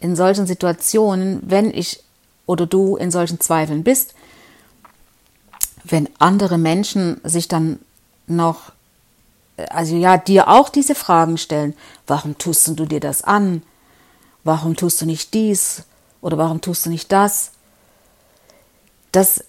in 0.00 0.16
solchen 0.16 0.46
Situationen, 0.46 1.40
wenn 1.42 1.70
ich 1.70 2.00
oder 2.46 2.66
du 2.66 2.96
in 2.96 3.10
solchen 3.10 3.40
Zweifeln 3.40 3.82
bist, 3.82 4.14
wenn 5.84 6.08
andere 6.18 6.58
Menschen 6.58 7.20
sich 7.24 7.48
dann 7.48 7.78
noch, 8.26 8.72
also 9.70 9.96
ja, 9.96 10.16
dir 10.16 10.48
auch 10.48 10.68
diese 10.68 10.94
Fragen 10.94 11.38
stellen, 11.38 11.74
warum 12.06 12.38
tust 12.38 12.68
du 12.68 12.86
dir 12.86 13.00
das 13.00 13.22
an? 13.22 13.62
Warum 14.46 14.76
tust 14.76 15.00
du 15.00 15.06
nicht 15.06 15.34
dies? 15.34 15.82
Oder 16.20 16.38
warum 16.38 16.60
tust 16.60 16.86
du 16.86 16.90
nicht 16.90 17.10
das? 17.10 17.50
Das, 19.10 19.42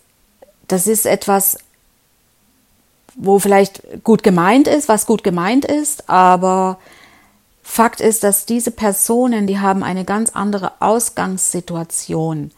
das 0.68 0.88
ist 0.88 1.06
etwas, 1.06 1.60
wo 3.16 3.38
vielleicht 3.38 4.04
gut 4.04 4.24
gemeint 4.24 4.68
ist, 4.68 4.90
was 4.90 5.06
gut 5.06 5.24
gemeint 5.24 5.66
ist, 5.66 6.10
aber 6.10 6.80
Fakt 7.62 8.02
ist, 8.02 8.24
dass 8.24 8.48
diese 8.48 8.72
Personen, 8.72 9.46
die 9.46 9.60
haben 9.60 9.84
eine 9.84 10.04
ganz 10.04 10.32
andere 10.32 10.72
Ausgangssituation. 10.80 12.50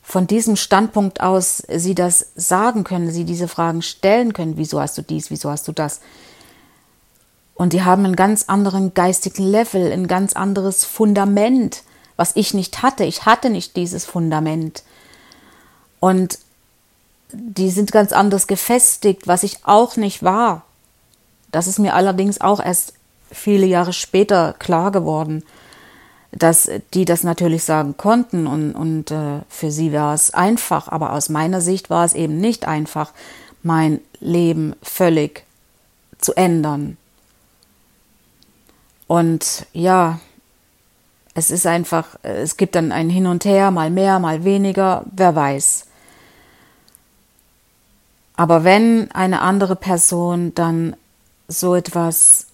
Von 0.00 0.28
diesem 0.28 0.54
Standpunkt 0.54 1.20
aus 1.20 1.64
sie 1.68 1.96
das 1.96 2.28
sagen 2.36 2.84
können, 2.84 3.10
sie 3.10 3.24
diese 3.24 3.48
Fragen 3.48 3.82
stellen 3.82 4.32
können, 4.32 4.58
wieso 4.58 4.80
hast 4.80 4.96
du 4.96 5.02
dies, 5.02 5.32
wieso 5.32 5.50
hast 5.50 5.66
du 5.66 5.72
das. 5.72 6.02
Und 7.58 7.72
die 7.72 7.82
haben 7.82 8.04
einen 8.04 8.16
ganz 8.16 8.44
anderen 8.44 8.94
geistigen 8.94 9.42
Level, 9.42 9.92
ein 9.92 10.06
ganz 10.06 10.34
anderes 10.34 10.84
Fundament, 10.84 11.82
was 12.16 12.36
ich 12.36 12.54
nicht 12.54 12.82
hatte. 12.82 13.02
Ich 13.02 13.26
hatte 13.26 13.50
nicht 13.50 13.74
dieses 13.74 14.04
Fundament. 14.04 14.84
Und 15.98 16.38
die 17.32 17.70
sind 17.70 17.90
ganz 17.90 18.12
anders 18.12 18.46
gefestigt, 18.46 19.26
was 19.26 19.42
ich 19.42 19.58
auch 19.64 19.96
nicht 19.96 20.22
war. 20.22 20.62
Das 21.50 21.66
ist 21.66 21.80
mir 21.80 21.94
allerdings 21.94 22.40
auch 22.40 22.64
erst 22.64 22.92
viele 23.30 23.66
Jahre 23.66 23.92
später 23.92 24.54
klar 24.60 24.92
geworden, 24.92 25.42
dass 26.30 26.70
die 26.94 27.04
das 27.04 27.24
natürlich 27.24 27.64
sagen 27.64 27.96
konnten 27.96 28.46
und, 28.46 28.72
und 28.72 29.10
äh, 29.10 29.40
für 29.48 29.72
sie 29.72 29.92
war 29.92 30.14
es 30.14 30.32
einfach, 30.32 30.86
aber 30.86 31.12
aus 31.12 31.28
meiner 31.28 31.60
Sicht 31.60 31.90
war 31.90 32.04
es 32.04 32.14
eben 32.14 32.38
nicht 32.38 32.68
einfach, 32.68 33.12
mein 33.64 34.00
Leben 34.20 34.76
völlig 34.80 35.44
zu 36.18 36.34
ändern. 36.34 36.96
Und 39.08 39.66
ja, 39.72 40.20
es 41.34 41.50
ist 41.50 41.66
einfach, 41.66 42.18
es 42.22 42.56
gibt 42.56 42.76
dann 42.76 42.92
ein 42.92 43.10
Hin 43.10 43.26
und 43.26 43.44
Her, 43.44 43.72
mal 43.72 43.90
mehr, 43.90 44.20
mal 44.20 44.44
weniger, 44.44 45.04
wer 45.10 45.34
weiß. 45.34 45.86
Aber 48.36 48.62
wenn 48.62 49.10
eine 49.10 49.40
andere 49.40 49.74
Person 49.74 50.54
dann 50.54 50.94
so 51.48 51.74
etwas 51.74 52.46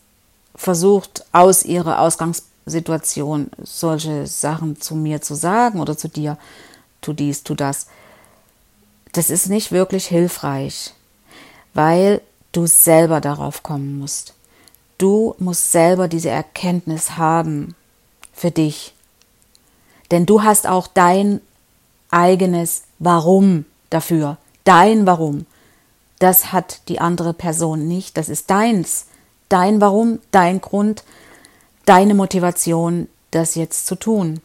versucht, 0.55 1.27
aus 1.33 1.65
ihrer 1.65 1.99
Ausgangssituation 1.99 3.51
solche 3.63 4.27
Sachen 4.27 4.81
zu 4.81 4.95
mir 4.95 5.21
zu 5.21 5.35
sagen 5.35 5.81
oder 5.81 5.99
zu 5.99 6.09
dir, 6.09 6.39
tu 7.01 7.13
dies, 7.13 7.43
tu 7.43 7.55
das, 7.55 7.89
das 9.13 9.29
ist 9.29 9.49
nicht 9.49 9.73
wirklich 9.73 10.07
hilfreich, 10.07 10.95
weil 11.75 12.23
du 12.53 12.67
selber 12.67 13.21
darauf 13.21 13.63
kommen 13.63 13.99
musst. 13.99 14.35
Du 14.99 15.35
musst 15.39 15.73
selber 15.73 16.09
diese 16.09 16.31
Erkenntnis 16.31 17.17
haben 17.17 17.75
für 18.33 18.51
dich. 18.51 18.95
Denn 20.11 20.27
du 20.27 20.43
hast 20.43 20.67
auch 20.67 20.87
dein 20.87 21.41
eigenes 22.11 22.85
Warum 22.99 23.65
dafür. 23.91 24.39
Dein 24.65 25.07
Warum 25.07 25.47
das 26.25 26.53
hat 26.53 26.81
die 26.89 27.01
andere 27.01 27.35
Person 27.35 27.87
nicht, 27.87 28.17
das 28.17 28.29
ist 28.29 28.51
deins, 28.51 29.07
dein 29.49 29.81
Warum, 29.81 30.21
dein 30.31 30.61
Grund, 30.61 31.05
deine 31.85 32.15
Motivation, 32.15 33.09
das 33.31 33.57
jetzt 33.57 33.87
zu 33.87 33.95
tun. 33.95 34.41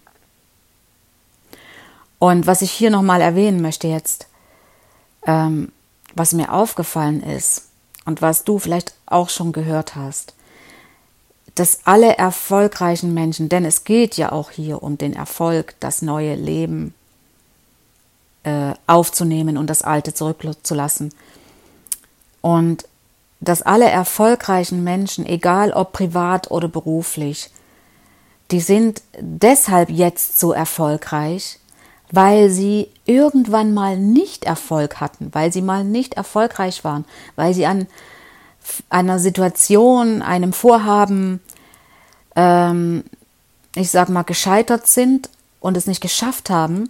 Und 2.17 2.47
was 2.47 2.61
ich 2.61 2.71
hier 2.71 2.89
nochmal 2.89 3.21
erwähnen 3.21 3.61
möchte 3.61 3.87
jetzt, 3.87 4.27
ähm, 5.25 5.71
was 6.15 6.33
mir 6.33 6.51
aufgefallen 6.51 7.23
ist 7.23 7.69
und 8.03 8.21
was 8.21 8.43
du 8.43 8.59
vielleicht 8.59 8.93
auch 9.05 9.29
schon 9.29 9.53
gehört 9.53 9.95
hast, 9.95 10.33
dass 11.55 11.79
alle 11.85 12.17
erfolgreichen 12.17 13.13
Menschen, 13.13 13.49
denn 13.49 13.65
es 13.65 13.83
geht 13.83 14.17
ja 14.17 14.31
auch 14.31 14.51
hier 14.51 14.83
um 14.83 14.97
den 14.97 15.13
Erfolg, 15.13 15.75
das 15.79 16.01
neue 16.01 16.35
Leben 16.35 16.93
äh, 18.43 18.73
aufzunehmen 18.87 19.57
und 19.57 19.67
das 19.69 19.81
alte 19.81 20.13
zurückzulassen, 20.13 21.11
und 22.41 22.85
dass 23.41 23.61
alle 23.61 23.89
erfolgreichen 23.89 24.83
Menschen, 24.83 25.25
egal 25.25 25.71
ob 25.71 25.93
privat 25.93 26.51
oder 26.51 26.67
beruflich, 26.67 27.49
die 28.51 28.59
sind 28.59 29.01
deshalb 29.19 29.89
jetzt 29.89 30.39
so 30.39 30.51
erfolgreich, 30.51 31.59
weil 32.11 32.49
sie 32.49 32.89
irgendwann 33.05 33.73
mal 33.73 33.97
nicht 33.97 34.45
Erfolg 34.45 34.99
hatten, 34.99 35.29
weil 35.33 35.53
sie 35.53 35.61
mal 35.61 35.83
nicht 35.83 36.15
erfolgreich 36.15 36.83
waren, 36.83 37.05
weil 37.35 37.53
sie 37.53 37.65
an 37.65 37.87
einer 38.89 39.19
Situation, 39.19 40.21
einem 40.21 40.53
Vorhaben, 40.53 41.41
ähm, 42.35 43.03
ich 43.75 43.91
sag 43.91 44.09
mal, 44.09 44.23
gescheitert 44.23 44.87
sind 44.87 45.29
und 45.59 45.77
es 45.77 45.87
nicht 45.87 46.01
geschafft 46.01 46.49
haben 46.49 46.89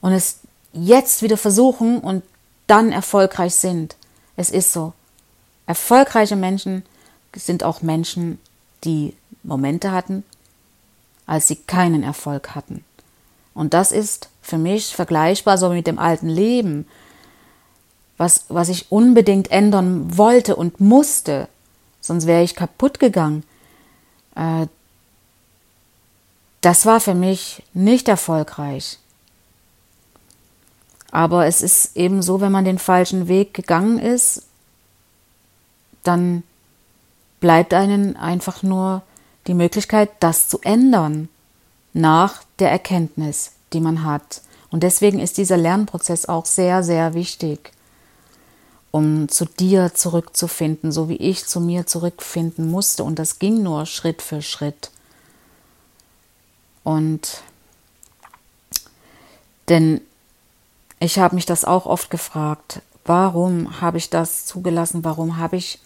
und 0.00 0.12
es 0.12 0.40
jetzt 0.72 1.22
wieder 1.22 1.36
versuchen 1.36 1.98
und 1.98 2.22
dann 2.66 2.92
erfolgreich 2.92 3.54
sind. 3.54 3.96
Es 4.36 4.50
ist 4.50 4.72
so. 4.72 4.92
Erfolgreiche 5.66 6.36
Menschen 6.36 6.84
sind 7.34 7.62
auch 7.62 7.82
Menschen, 7.82 8.38
die 8.84 9.14
Momente 9.42 9.92
hatten, 9.92 10.24
als 11.26 11.48
sie 11.48 11.56
keinen 11.56 12.02
Erfolg 12.02 12.54
hatten. 12.54 12.84
Und 13.54 13.74
das 13.74 13.92
ist 13.92 14.28
für 14.42 14.58
mich 14.58 14.94
vergleichbar 14.94 15.58
so 15.58 15.70
mit 15.70 15.86
dem 15.86 15.98
alten 15.98 16.28
Leben, 16.28 16.86
was, 18.20 18.44
was 18.50 18.68
ich 18.68 18.92
unbedingt 18.92 19.50
ändern 19.50 20.18
wollte 20.18 20.54
und 20.54 20.78
musste, 20.78 21.48
sonst 22.02 22.26
wäre 22.26 22.42
ich 22.42 22.54
kaputt 22.54 22.98
gegangen. 22.98 23.44
Äh, 24.34 24.66
das 26.60 26.84
war 26.84 27.00
für 27.00 27.14
mich 27.14 27.62
nicht 27.72 28.08
erfolgreich. 28.08 28.98
Aber 31.10 31.46
es 31.46 31.62
ist 31.62 31.96
eben 31.96 32.20
so, 32.20 32.42
wenn 32.42 32.52
man 32.52 32.66
den 32.66 32.78
falschen 32.78 33.26
Weg 33.26 33.54
gegangen 33.54 33.98
ist, 33.98 34.42
dann 36.02 36.42
bleibt 37.40 37.72
einem 37.72 38.18
einfach 38.18 38.62
nur 38.62 39.00
die 39.46 39.54
Möglichkeit, 39.54 40.10
das 40.20 40.46
zu 40.46 40.60
ändern 40.60 41.30
nach 41.94 42.42
der 42.58 42.70
Erkenntnis, 42.70 43.52
die 43.72 43.80
man 43.80 44.04
hat. 44.04 44.42
Und 44.70 44.82
deswegen 44.82 45.20
ist 45.20 45.38
dieser 45.38 45.56
Lernprozess 45.56 46.26
auch 46.26 46.44
sehr, 46.44 46.82
sehr 46.82 47.14
wichtig, 47.14 47.72
um 48.90 49.28
zu 49.28 49.44
dir 49.44 49.94
zurückzufinden, 49.94 50.92
so 50.92 51.08
wie 51.08 51.16
ich 51.16 51.46
zu 51.46 51.60
mir 51.60 51.86
zurückfinden 51.86 52.70
musste. 52.70 53.04
Und 53.04 53.18
das 53.18 53.38
ging 53.38 53.62
nur 53.62 53.86
Schritt 53.86 54.22
für 54.22 54.42
Schritt. 54.42 54.90
Und 56.82 57.42
denn 59.68 60.00
ich 60.98 61.18
habe 61.18 61.34
mich 61.34 61.46
das 61.46 61.64
auch 61.64 61.86
oft 61.86 62.10
gefragt. 62.10 62.82
Warum 63.04 63.80
habe 63.80 63.98
ich 63.98 64.10
das 64.10 64.44
zugelassen? 64.44 65.04
Warum 65.04 65.38
habe 65.38 65.56
ich 65.56 65.78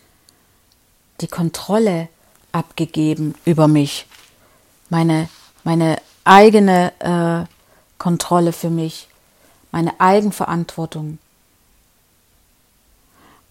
die 1.20 1.28
Kontrolle 1.28 2.08
abgegeben 2.52 3.34
über 3.44 3.68
mich? 3.68 4.06
Meine, 4.90 5.28
meine 5.62 6.00
eigene 6.24 6.92
äh, 6.98 7.46
Kontrolle 7.98 8.52
für 8.52 8.70
mich, 8.70 9.08
meine 9.70 10.00
Eigenverantwortung. 10.00 11.18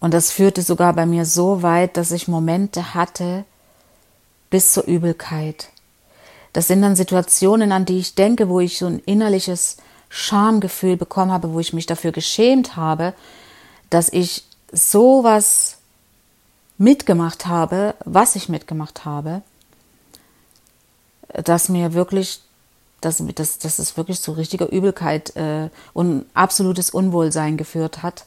Und 0.04 0.12
das 0.12 0.30
führte 0.30 0.60
sogar 0.60 0.92
bei 0.92 1.06
mir 1.06 1.24
so 1.24 1.62
weit, 1.62 1.96
dass 1.96 2.10
ich 2.10 2.28
Momente 2.28 2.92
hatte 2.92 3.46
bis 4.50 4.74
zur 4.74 4.84
Übelkeit. 4.84 5.70
Das 6.52 6.66
sind 6.66 6.82
dann 6.82 6.94
Situationen, 6.94 7.72
an 7.72 7.86
die 7.86 8.00
ich 8.00 8.14
denke, 8.14 8.50
wo 8.50 8.60
ich 8.60 8.76
so 8.76 8.84
ein 8.84 8.98
innerliches 8.98 9.78
Schamgefühl 10.10 10.98
bekommen 10.98 11.32
habe, 11.32 11.54
wo 11.54 11.58
ich 11.58 11.72
mich 11.72 11.86
dafür 11.86 12.12
geschämt 12.12 12.76
habe, 12.76 13.14
dass 13.88 14.10
ich 14.10 14.44
sowas 14.70 15.78
mitgemacht 16.76 17.46
habe, 17.46 17.94
was 18.04 18.36
ich 18.36 18.50
mitgemacht 18.50 19.06
habe, 19.06 19.40
dass 21.32 21.70
mir 21.70 21.94
wirklich, 21.94 22.42
dass, 23.00 23.24
dass, 23.34 23.58
dass 23.58 23.78
es 23.78 23.96
wirklich 23.96 24.20
zu 24.20 24.32
richtiger 24.32 24.70
Übelkeit 24.70 25.34
äh, 25.34 25.70
und 25.94 26.26
absolutes 26.34 26.90
Unwohlsein 26.90 27.56
geführt 27.56 28.02
hat. 28.02 28.26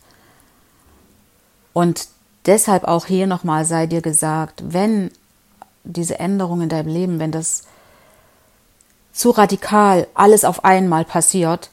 Und 1.77 2.07
deshalb 2.47 2.85
auch 2.85 3.05
hier 3.05 3.27
nochmal 3.27 3.63
sei 3.63 3.85
dir 3.85 4.01
gesagt, 4.01 4.63
wenn 4.65 5.11
diese 5.83 6.17
Änderung 6.17 6.61
in 6.61 6.69
deinem 6.69 6.87
Leben, 6.87 7.19
wenn 7.19 7.31
das 7.31 7.65
zu 9.13 9.29
radikal 9.29 10.07
alles 10.15 10.43
auf 10.43 10.65
einmal 10.65 11.05
passiert, 11.05 11.69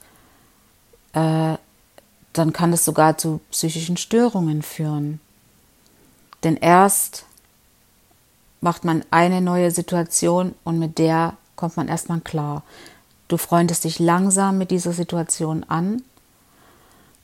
äh, 1.14 1.56
dann 2.34 2.52
kann 2.52 2.74
es 2.74 2.84
sogar 2.84 3.16
zu 3.16 3.40
psychischen 3.50 3.96
Störungen 3.96 4.60
führen. 4.60 5.20
Denn 6.42 6.58
erst 6.58 7.24
macht 8.60 8.84
man 8.84 9.06
eine 9.10 9.40
neue 9.40 9.70
Situation 9.70 10.54
und 10.64 10.78
mit 10.78 10.98
der 10.98 11.38
kommt 11.56 11.78
man 11.78 11.88
erstmal 11.88 12.20
klar. 12.20 12.62
Du 13.28 13.38
freundest 13.38 13.84
dich 13.84 14.00
langsam 14.00 14.58
mit 14.58 14.70
dieser 14.70 14.92
Situation 14.92 15.64
an, 15.64 16.02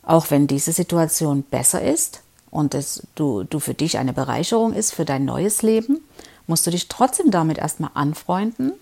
auch 0.02 0.30
wenn 0.30 0.46
diese 0.46 0.72
Situation 0.72 1.42
besser 1.42 1.82
ist 1.82 2.22
und 2.50 2.74
es 2.74 3.06
du, 3.14 3.44
du 3.44 3.60
für 3.60 3.74
dich 3.74 3.98
eine 3.98 4.12
Bereicherung 4.12 4.72
ist 4.72 4.92
für 4.92 5.04
dein 5.04 5.24
neues 5.24 5.62
Leben, 5.62 6.00
musst 6.46 6.66
du 6.66 6.70
dich 6.70 6.88
trotzdem 6.88 7.30
damit 7.30 7.58
erstmal 7.58 7.90
anfreunden. 7.94 8.72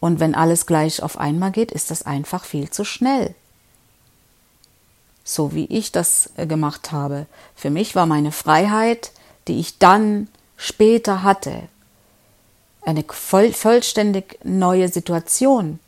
Und 0.00 0.20
wenn 0.20 0.34
alles 0.34 0.66
gleich 0.66 1.02
auf 1.02 1.18
einmal 1.18 1.50
geht, 1.50 1.72
ist 1.72 1.90
das 1.90 2.02
einfach 2.02 2.44
viel 2.44 2.70
zu 2.70 2.84
schnell. 2.84 3.34
so 5.24 5.54
wie 5.54 5.64
ich 5.64 5.90
das 5.90 6.30
äh, 6.36 6.46
gemacht 6.46 6.92
habe. 6.92 7.26
Für 7.56 7.70
mich 7.70 7.96
war 7.96 8.06
meine 8.06 8.30
Freiheit, 8.30 9.12
die 9.48 9.58
ich 9.58 9.78
dann 9.78 10.28
später 10.56 11.22
hatte, 11.22 11.62
eine 12.82 13.04
voll, 13.08 13.52
vollständig 13.52 14.38
neue 14.44 14.88
Situation. 14.88 15.80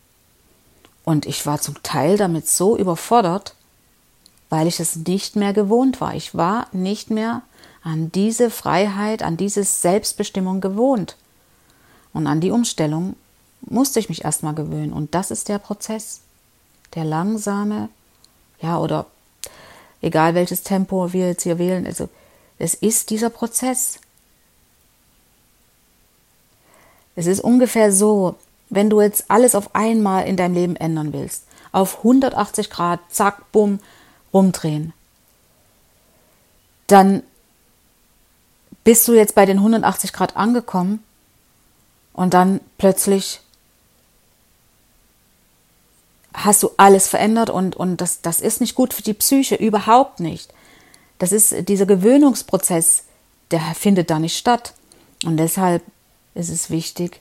Und 1.04 1.26
ich 1.26 1.44
war 1.44 1.60
zum 1.60 1.82
Teil 1.82 2.16
damit 2.16 2.48
so 2.48 2.76
überfordert, 2.76 3.54
weil 4.48 4.66
ich 4.66 4.80
es 4.80 4.96
nicht 4.96 5.36
mehr 5.36 5.52
gewohnt 5.52 6.00
war. 6.00 6.14
Ich 6.14 6.34
war 6.34 6.68
nicht 6.72 7.10
mehr 7.10 7.42
an 7.82 8.10
diese 8.12 8.50
Freiheit, 8.50 9.22
an 9.22 9.36
diese 9.36 9.64
Selbstbestimmung 9.64 10.60
gewohnt. 10.60 11.16
Und 12.12 12.26
an 12.26 12.40
die 12.40 12.50
Umstellung 12.50 13.16
musste 13.60 14.00
ich 14.00 14.08
mich 14.08 14.24
erstmal 14.24 14.54
gewöhnen. 14.54 14.92
Und 14.92 15.14
das 15.14 15.30
ist 15.30 15.48
der 15.48 15.58
Prozess. 15.58 16.20
Der 16.94 17.04
langsame, 17.04 17.88
ja, 18.60 18.78
oder 18.78 19.06
egal 20.00 20.34
welches 20.34 20.62
Tempo 20.62 21.12
wir 21.12 21.28
jetzt 21.28 21.42
hier 21.42 21.58
wählen, 21.58 21.86
also 21.86 22.08
es 22.58 22.74
ist 22.74 23.10
dieser 23.10 23.30
Prozess. 23.30 23.98
Es 27.14 27.26
ist 27.26 27.40
ungefähr 27.40 27.92
so, 27.92 28.36
wenn 28.68 28.90
du 28.90 29.00
jetzt 29.00 29.30
alles 29.30 29.54
auf 29.54 29.74
einmal 29.74 30.26
in 30.26 30.36
deinem 30.36 30.54
Leben 30.54 30.76
ändern 30.76 31.12
willst, 31.12 31.44
auf 31.72 31.98
180 31.98 32.70
Grad, 32.70 33.00
zack, 33.10 33.52
bumm, 33.52 33.80
rumdrehen, 34.32 34.92
dann 36.86 37.22
bist 38.84 39.08
du 39.08 39.14
jetzt 39.14 39.34
bei 39.34 39.46
den 39.46 39.58
180 39.58 40.12
Grad 40.12 40.36
angekommen 40.36 41.02
und 42.12 42.34
dann 42.34 42.60
plötzlich 42.78 43.40
hast 46.34 46.62
du 46.62 46.70
alles 46.76 47.08
verändert 47.08 47.50
und, 47.50 47.76
und 47.76 48.00
das, 48.00 48.20
das 48.20 48.40
ist 48.40 48.60
nicht 48.60 48.74
gut 48.74 48.94
für 48.94 49.02
die 49.02 49.14
Psyche, 49.14 49.54
überhaupt 49.54 50.20
nicht. 50.20 50.52
Das 51.18 51.32
ist 51.32 51.68
dieser 51.68 51.86
Gewöhnungsprozess, 51.86 53.04
der 53.50 53.60
findet 53.74 54.10
da 54.10 54.18
nicht 54.18 54.36
statt. 54.36 54.74
Und 55.24 55.38
deshalb 55.38 55.82
ist 56.34 56.50
es 56.50 56.68
wichtig, 56.68 57.20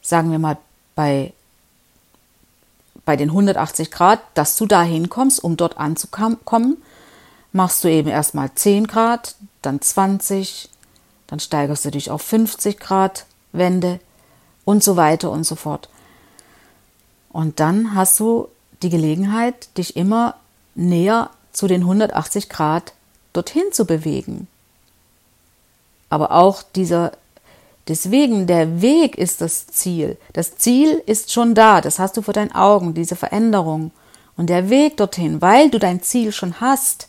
sagen 0.00 0.30
wir 0.30 0.38
mal, 0.38 0.58
bei, 0.94 1.32
bei 3.10 3.16
den 3.16 3.30
180 3.30 3.90
Grad, 3.90 4.20
dass 4.34 4.54
du 4.54 4.66
da 4.66 4.84
hinkommst, 4.84 5.42
um 5.42 5.56
dort 5.56 5.78
anzukommen, 5.78 6.76
machst 7.50 7.82
du 7.82 7.88
eben 7.88 8.08
erstmal 8.08 8.54
10 8.54 8.86
Grad, 8.86 9.34
dann 9.62 9.80
20, 9.80 10.68
dann 11.26 11.40
steigerst 11.40 11.84
du 11.84 11.90
dich 11.90 12.12
auf 12.12 12.22
50 12.22 12.78
Grad 12.78 13.26
Wende 13.50 13.98
und 14.64 14.84
so 14.84 14.96
weiter 14.96 15.32
und 15.32 15.42
so 15.42 15.56
fort. 15.56 15.88
Und 17.32 17.58
dann 17.58 17.96
hast 17.96 18.20
du 18.20 18.46
die 18.80 18.90
Gelegenheit, 18.90 19.76
dich 19.76 19.96
immer 19.96 20.36
näher 20.76 21.30
zu 21.50 21.66
den 21.66 21.80
180 21.80 22.48
Grad 22.48 22.92
dorthin 23.32 23.72
zu 23.72 23.86
bewegen. 23.86 24.46
Aber 26.10 26.30
auch 26.30 26.62
dieser, 26.62 27.10
deswegen, 27.90 28.46
der 28.46 28.80
Weg 28.80 29.18
ist 29.18 29.40
das 29.40 29.66
Ziel. 29.66 30.16
Das 30.32 30.56
Ziel 30.56 31.02
ist 31.06 31.32
schon 31.32 31.54
da, 31.54 31.80
das 31.80 31.98
hast 31.98 32.16
du 32.16 32.22
vor 32.22 32.32
deinen 32.32 32.52
Augen, 32.52 32.94
diese 32.94 33.16
Veränderung. 33.16 33.90
Und 34.36 34.48
der 34.48 34.70
Weg 34.70 34.96
dorthin, 34.96 35.42
weil 35.42 35.68
du 35.70 35.78
dein 35.78 36.02
Ziel 36.02 36.32
schon 36.32 36.60
hast, 36.60 37.08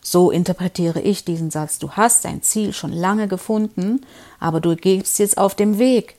so 0.00 0.30
interpretiere 0.30 1.00
ich 1.00 1.24
diesen 1.24 1.50
Satz, 1.50 1.78
du 1.78 1.92
hast 1.92 2.24
dein 2.24 2.42
Ziel 2.42 2.72
schon 2.72 2.92
lange 2.92 3.28
gefunden, 3.28 4.00
aber 4.40 4.60
du 4.60 4.74
gehst 4.74 5.18
jetzt 5.18 5.38
auf 5.38 5.54
dem 5.54 5.78
Weg 5.78 6.16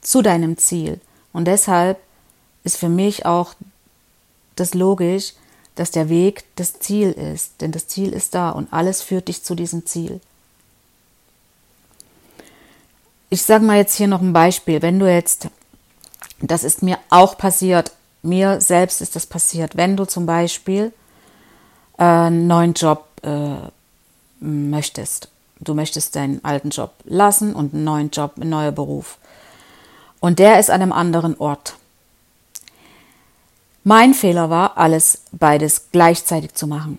zu 0.00 0.22
deinem 0.22 0.56
Ziel. 0.56 1.00
Und 1.32 1.44
deshalb 1.44 1.98
ist 2.64 2.78
für 2.78 2.88
mich 2.88 3.26
auch 3.26 3.54
das 4.56 4.74
logisch, 4.74 5.34
dass 5.74 5.90
der 5.90 6.08
Weg 6.08 6.44
das 6.56 6.80
Ziel 6.80 7.12
ist, 7.12 7.60
denn 7.60 7.70
das 7.70 7.86
Ziel 7.86 8.12
ist 8.12 8.34
da 8.34 8.50
und 8.50 8.72
alles 8.72 9.02
führt 9.02 9.28
dich 9.28 9.44
zu 9.44 9.54
diesem 9.54 9.86
Ziel. 9.86 10.20
Ich 13.30 13.42
sage 13.42 13.64
mal 13.64 13.76
jetzt 13.76 13.94
hier 13.94 14.08
noch 14.08 14.22
ein 14.22 14.32
Beispiel. 14.32 14.80
Wenn 14.80 14.98
du 14.98 15.10
jetzt, 15.10 15.48
das 16.40 16.64
ist 16.64 16.82
mir 16.82 16.98
auch 17.10 17.36
passiert, 17.36 17.92
mir 18.22 18.60
selbst 18.60 19.00
ist 19.00 19.16
das 19.16 19.26
passiert, 19.26 19.76
wenn 19.76 19.96
du 19.96 20.06
zum 20.06 20.24
Beispiel 20.24 20.92
äh, 21.98 22.04
einen 22.04 22.46
neuen 22.46 22.72
Job 22.72 23.06
äh, 23.22 23.56
möchtest, 24.40 25.28
du 25.60 25.74
möchtest 25.74 26.16
deinen 26.16 26.42
alten 26.44 26.70
Job 26.70 26.92
lassen 27.04 27.54
und 27.54 27.74
einen 27.74 27.84
neuen 27.84 28.10
Job, 28.10 28.32
einen 28.36 28.50
neuen 28.50 28.74
Beruf. 28.74 29.18
Und 30.20 30.38
der 30.38 30.58
ist 30.58 30.70
an 30.70 30.82
einem 30.82 30.92
anderen 30.92 31.38
Ort. 31.38 31.74
Mein 33.84 34.14
Fehler 34.14 34.50
war, 34.50 34.76
alles 34.76 35.22
beides 35.32 35.90
gleichzeitig 35.92 36.54
zu 36.54 36.66
machen. 36.66 36.98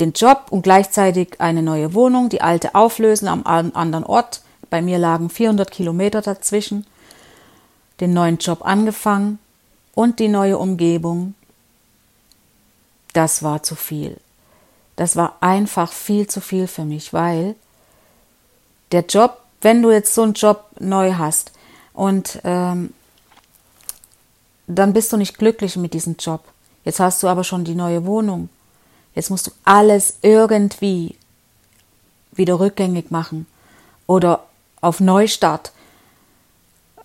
Den 0.00 0.12
Job 0.12 0.46
und 0.50 0.62
gleichzeitig 0.62 1.40
eine 1.40 1.62
neue 1.62 1.94
Wohnung, 1.94 2.28
die 2.28 2.40
alte 2.40 2.74
auflösen 2.74 3.28
am 3.28 3.44
anderen 3.44 4.04
Ort. 4.04 4.40
Bei 4.74 4.82
mir 4.82 4.98
lagen 4.98 5.30
400 5.30 5.70
Kilometer 5.70 6.20
dazwischen. 6.20 6.84
Den 8.00 8.12
neuen 8.12 8.38
Job 8.38 8.66
angefangen 8.66 9.38
und 9.94 10.18
die 10.18 10.26
neue 10.26 10.58
Umgebung. 10.58 11.34
Das 13.12 13.44
war 13.44 13.62
zu 13.62 13.76
viel. 13.76 14.16
Das 14.96 15.14
war 15.14 15.36
einfach 15.38 15.92
viel 15.92 16.26
zu 16.26 16.40
viel 16.40 16.66
für 16.66 16.84
mich, 16.84 17.12
weil 17.12 17.54
der 18.90 19.02
Job, 19.02 19.42
wenn 19.60 19.80
du 19.80 19.92
jetzt 19.92 20.12
so 20.12 20.22
einen 20.22 20.32
Job 20.34 20.64
neu 20.80 21.14
hast 21.14 21.52
und 21.92 22.40
ähm, 22.42 22.92
dann 24.66 24.92
bist 24.92 25.12
du 25.12 25.16
nicht 25.16 25.38
glücklich 25.38 25.76
mit 25.76 25.94
diesem 25.94 26.16
Job. 26.18 26.42
Jetzt 26.84 26.98
hast 26.98 27.22
du 27.22 27.28
aber 27.28 27.44
schon 27.44 27.62
die 27.62 27.76
neue 27.76 28.06
Wohnung. 28.06 28.48
Jetzt 29.14 29.30
musst 29.30 29.46
du 29.46 29.52
alles 29.62 30.18
irgendwie 30.22 31.14
wieder 32.32 32.58
rückgängig 32.58 33.12
machen 33.12 33.46
oder 34.08 34.44
auf 34.84 35.00
Neustart. 35.00 35.72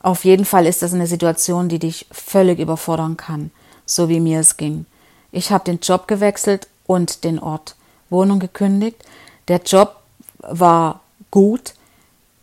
Auf 0.01 0.23
jeden 0.23 0.45
Fall 0.45 0.65
ist 0.65 0.81
das 0.81 0.93
eine 0.93 1.07
Situation, 1.07 1.69
die 1.69 1.79
dich 1.79 2.05
völlig 2.11 2.59
überfordern 2.59 3.17
kann, 3.17 3.51
so 3.85 4.09
wie 4.09 4.19
mir 4.19 4.39
es 4.39 4.57
ging. 4.57 4.85
Ich 5.31 5.51
habe 5.51 5.65
den 5.65 5.79
Job 5.79 6.07
gewechselt 6.07 6.67
und 6.87 7.23
den 7.23 7.39
Ort. 7.39 7.75
Wohnung 8.09 8.39
gekündigt. 8.39 9.03
Der 9.47 9.61
Job 9.61 9.97
war 10.39 11.01
gut. 11.31 11.73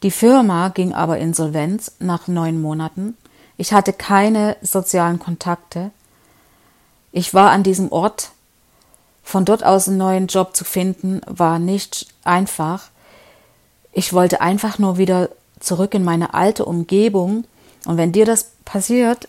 Die 0.03 0.11
Firma 0.11 0.68
ging 0.68 0.92
aber 0.92 1.18
insolvenz 1.18 1.92
nach 1.99 2.29
neun 2.29 2.61
Monaten. 2.61 3.16
Ich 3.57 3.72
hatte 3.72 3.92
keine 3.92 4.57
sozialen 4.62 5.18
Kontakte. 5.18 5.90
Ich 7.11 7.35
war 7.35 7.51
an 7.51 7.62
diesem 7.62 7.90
Ort. 7.90 8.31
Von 9.25 9.44
dort 9.44 9.64
aus 9.64 9.88
einen 9.88 9.96
neuen 9.96 10.27
Job 10.29 10.55
zu 10.55 10.64
finden, 10.64 11.20
war 11.27 11.59
nicht 11.59 12.07
einfach. 12.22 12.90
Ich 13.99 14.13
wollte 14.13 14.43
einfach 14.43 14.79
nur 14.79 14.99
wieder 14.99 15.31
zurück 15.59 15.95
in 15.95 16.05
meine 16.05 16.35
alte 16.35 16.67
Umgebung. 16.67 17.45
Und 17.87 17.97
wenn 17.97 18.13
dir 18.13 18.27
das 18.27 18.51
passiert, 18.67 19.27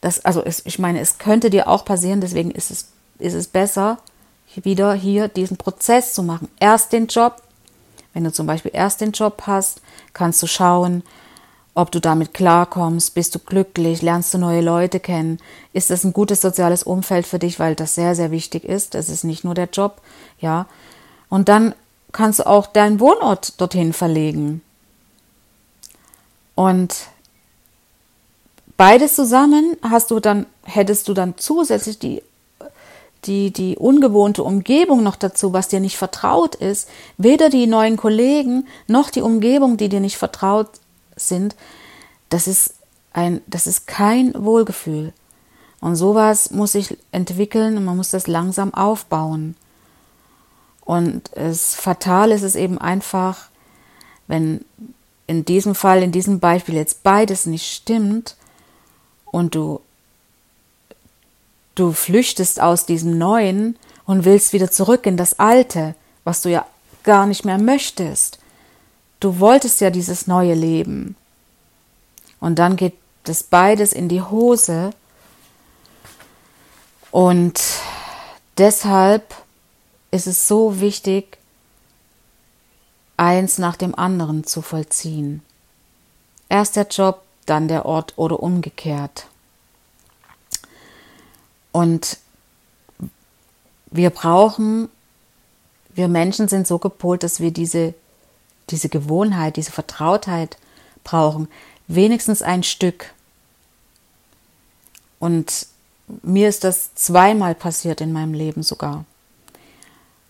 das, 0.00 0.24
also 0.24 0.42
es, 0.42 0.64
ich 0.64 0.78
meine, 0.78 0.98
es 1.00 1.18
könnte 1.18 1.50
dir 1.50 1.68
auch 1.68 1.84
passieren, 1.84 2.22
deswegen 2.22 2.50
ist 2.50 2.70
es, 2.70 2.88
ist 3.18 3.34
es 3.34 3.46
besser, 3.46 3.98
wieder 4.54 4.94
hier 4.94 5.28
diesen 5.28 5.58
Prozess 5.58 6.14
zu 6.14 6.22
machen. 6.22 6.48
Erst 6.58 6.94
den 6.94 7.06
Job. 7.06 7.42
Wenn 8.14 8.24
du 8.24 8.32
zum 8.32 8.46
Beispiel 8.46 8.70
erst 8.72 9.02
den 9.02 9.12
Job 9.12 9.42
hast, 9.44 9.82
kannst 10.14 10.42
du 10.42 10.46
schauen, 10.46 11.02
ob 11.74 11.92
du 11.92 12.00
damit 12.00 12.32
klarkommst, 12.32 13.12
bist 13.12 13.34
du 13.34 13.40
glücklich, 13.40 14.00
lernst 14.00 14.32
du 14.32 14.38
neue 14.38 14.62
Leute 14.62 15.00
kennen, 15.00 15.38
ist 15.74 15.90
das 15.90 16.02
ein 16.02 16.14
gutes 16.14 16.40
soziales 16.40 16.82
Umfeld 16.82 17.26
für 17.26 17.38
dich, 17.38 17.60
weil 17.60 17.74
das 17.74 17.94
sehr, 17.94 18.14
sehr 18.14 18.30
wichtig 18.30 18.64
ist. 18.64 18.94
Das 18.94 19.10
ist 19.10 19.22
nicht 19.22 19.44
nur 19.44 19.52
der 19.52 19.68
Job, 19.70 20.00
ja. 20.40 20.66
Und 21.28 21.50
dann 21.50 21.74
kannst 22.12 22.40
du 22.40 22.46
auch 22.46 22.66
deinen 22.66 23.00
Wohnort 23.00 23.60
dorthin 23.60 23.92
verlegen. 23.92 24.62
Und 26.54 26.94
beides 28.76 29.14
zusammen 29.14 29.76
hast 29.82 30.10
du 30.10 30.20
dann, 30.20 30.46
hättest 30.64 31.08
du 31.08 31.14
dann 31.14 31.34
zusätzlich 31.36 31.98
die, 31.98 32.22
die, 33.24 33.52
die 33.52 33.76
ungewohnte 33.76 34.42
Umgebung 34.42 35.02
noch 35.02 35.16
dazu, 35.16 35.52
was 35.52 35.68
dir 35.68 35.80
nicht 35.80 35.96
vertraut 35.96 36.54
ist, 36.54 36.88
weder 37.16 37.50
die 37.50 37.66
neuen 37.66 37.96
Kollegen 37.96 38.66
noch 38.86 39.10
die 39.10 39.22
Umgebung, 39.22 39.76
die 39.76 39.88
dir 39.88 40.00
nicht 40.00 40.16
vertraut 40.16 40.68
sind, 41.16 41.54
das 42.28 42.46
ist 42.46 42.74
ein, 43.12 43.40
das 43.46 43.66
ist 43.66 43.86
kein 43.86 44.32
Wohlgefühl. 44.34 45.12
Und 45.80 45.96
sowas 45.96 46.50
muss 46.50 46.72
sich 46.72 46.96
entwickeln 47.12 47.76
und 47.76 47.84
man 47.84 47.96
muss 47.96 48.10
das 48.10 48.26
langsam 48.26 48.74
aufbauen. 48.74 49.56
Und 50.88 51.36
es 51.36 51.74
fatal 51.74 52.32
ist 52.32 52.40
es 52.40 52.54
eben 52.54 52.78
einfach, 52.78 53.50
wenn 54.26 54.64
in 55.26 55.44
diesem 55.44 55.74
Fall, 55.74 56.02
in 56.02 56.12
diesem 56.12 56.40
Beispiel 56.40 56.76
jetzt 56.76 57.02
beides 57.02 57.44
nicht 57.44 57.70
stimmt 57.70 58.36
und 59.26 59.54
du 59.54 59.82
du 61.74 61.92
flüchtest 61.92 62.62
aus 62.62 62.86
diesem 62.86 63.18
Neuen 63.18 63.78
und 64.06 64.24
willst 64.24 64.54
wieder 64.54 64.70
zurück 64.70 65.04
in 65.04 65.18
das 65.18 65.38
Alte, 65.38 65.94
was 66.24 66.40
du 66.40 66.48
ja 66.48 66.64
gar 67.02 67.26
nicht 67.26 67.44
mehr 67.44 67.58
möchtest. 67.58 68.38
Du 69.20 69.40
wolltest 69.40 69.82
ja 69.82 69.90
dieses 69.90 70.26
neue 70.26 70.54
Leben. 70.54 71.16
Und 72.40 72.58
dann 72.58 72.76
geht 72.76 72.94
das 73.24 73.42
beides 73.42 73.92
in 73.92 74.08
die 74.08 74.22
Hose. 74.22 74.92
Und 77.10 77.60
deshalb 78.56 79.34
ist 80.10 80.26
es 80.26 80.48
so 80.48 80.80
wichtig, 80.80 81.38
eins 83.16 83.58
nach 83.58 83.76
dem 83.76 83.94
anderen 83.94 84.44
zu 84.44 84.62
vollziehen. 84.62 85.42
Erst 86.48 86.76
der 86.76 86.86
Job, 86.86 87.22
dann 87.46 87.68
der 87.68 87.84
Ort 87.84 88.14
oder 88.16 88.40
umgekehrt. 88.42 89.26
Und 91.72 92.18
wir 93.90 94.10
brauchen, 94.10 94.88
wir 95.94 96.08
Menschen 96.08 96.48
sind 96.48 96.66
so 96.66 96.78
gepolt, 96.78 97.22
dass 97.22 97.40
wir 97.40 97.50
diese, 97.50 97.94
diese 98.70 98.88
Gewohnheit, 98.88 99.56
diese 99.56 99.72
Vertrautheit 99.72 100.56
brauchen. 101.04 101.48
Wenigstens 101.86 102.42
ein 102.42 102.62
Stück. 102.62 103.12
Und 105.18 105.66
mir 106.22 106.48
ist 106.48 106.64
das 106.64 106.94
zweimal 106.94 107.54
passiert 107.54 108.00
in 108.00 108.12
meinem 108.12 108.34
Leben 108.34 108.62
sogar. 108.62 109.04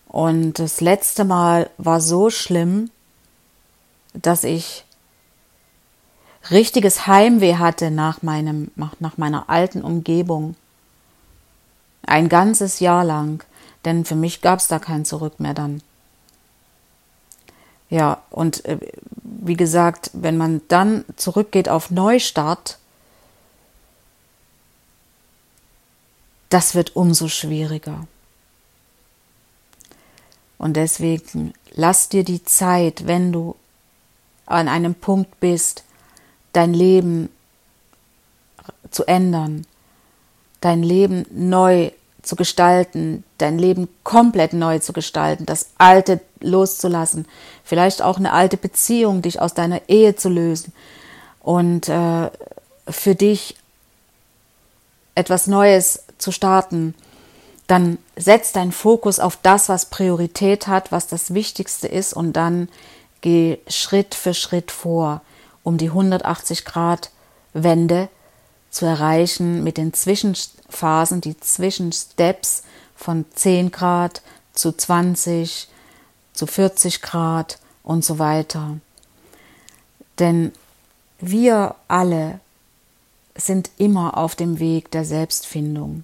Und 0.09 0.57
das 0.57 0.81
letzte 0.81 1.23
Mal 1.23 1.69
war 1.77 2.01
so 2.01 2.31
schlimm, 2.31 2.89
dass 4.13 4.43
ich 4.43 4.83
richtiges 6.49 7.05
Heimweh 7.05 7.55
hatte 7.55 7.91
nach, 7.91 8.23
meinem, 8.23 8.71
nach 8.99 9.17
meiner 9.17 9.49
alten 9.49 9.83
Umgebung. 9.83 10.55
Ein 12.07 12.27
ganzes 12.27 12.79
Jahr 12.79 13.05
lang, 13.05 13.43
denn 13.85 14.03
für 14.03 14.15
mich 14.15 14.41
gab 14.41 14.59
es 14.59 14.67
da 14.67 14.79
kein 14.79 15.05
Zurück 15.05 15.39
mehr 15.39 15.53
dann. 15.53 15.83
Ja, 17.91 18.23
und 18.31 18.65
äh, 18.65 18.79
wie 19.21 19.55
gesagt, 19.55 20.09
wenn 20.13 20.37
man 20.37 20.61
dann 20.69 21.05
zurückgeht 21.17 21.69
auf 21.69 21.91
Neustart, 21.91 22.79
das 26.49 26.73
wird 26.73 26.95
umso 26.95 27.27
schwieriger. 27.27 28.07
Und 30.59 30.75
deswegen 30.75 31.53
lass 31.71 32.09
dir 32.09 32.23
die 32.23 32.43
Zeit, 32.43 33.07
wenn 33.07 33.31
du 33.31 33.55
an 34.45 34.67
einem 34.67 34.93
Punkt 34.93 35.39
bist, 35.39 35.83
dein 36.53 36.73
Leben 36.73 37.29
zu 38.91 39.05
ändern, 39.05 39.65
dein 40.61 40.83
Leben 40.83 41.25
neu 41.31 41.91
zu 42.21 42.35
gestalten, 42.35 43.23
dein 43.37 43.57
Leben 43.57 43.87
komplett 44.03 44.53
neu 44.53 44.79
zu 44.79 44.91
gestalten, 44.91 45.45
das 45.45 45.69
Alte 45.77 46.19
loszulassen, 46.41 47.25
vielleicht 47.63 48.01
auch 48.01 48.17
eine 48.17 48.33
alte 48.33 48.57
Beziehung, 48.57 49.21
dich 49.21 49.41
aus 49.41 49.53
deiner 49.53 49.87
Ehe 49.87 50.15
zu 50.15 50.27
lösen 50.27 50.73
und 51.39 51.87
äh, 51.87 52.29
für 52.89 53.15
dich 53.15 53.55
etwas 55.15 55.47
Neues 55.47 56.03
zu 56.17 56.31
starten, 56.31 56.93
dann 57.69 57.99
setz 58.15 58.51
deinen 58.51 58.71
Fokus 58.71 59.19
auf 59.19 59.37
das, 59.43 59.69
was 59.69 59.85
Priorität 59.85 60.65
hat, 60.65 60.91
was 60.91 61.05
das 61.05 61.35
Wichtigste 61.35 61.87
ist 61.87 62.13
und 62.13 62.33
dann 62.33 62.67
geh 63.21 63.59
Schritt 63.67 64.15
für 64.15 64.33
Schritt 64.33 64.71
vor, 64.71 65.21
um 65.61 65.77
die 65.77 65.89
180 65.89 66.65
Grad 66.65 67.11
Wende 67.53 68.09
zu 68.71 68.87
erreichen 68.87 69.63
mit 69.63 69.77
den 69.77 69.93
Zwischenphasen, 69.93 71.21
die 71.21 71.39
Zwischensteps 71.39 72.63
von 72.95 73.25
10 73.35 73.71
Grad 73.71 74.23
zu 74.53 74.71
20, 74.71 75.67
zu 76.33 76.47
40 76.47 77.03
Grad 77.03 77.59
und 77.83 78.03
so 78.03 78.17
weiter. 78.17 78.79
Denn 80.17 80.53
wir 81.19 81.75
alle 81.87 82.39
sind 83.35 83.69
immer 83.77 84.17
auf 84.17 84.35
dem 84.35 84.57
Weg 84.57 84.89
der 84.89 85.05
Selbstfindung. 85.05 86.03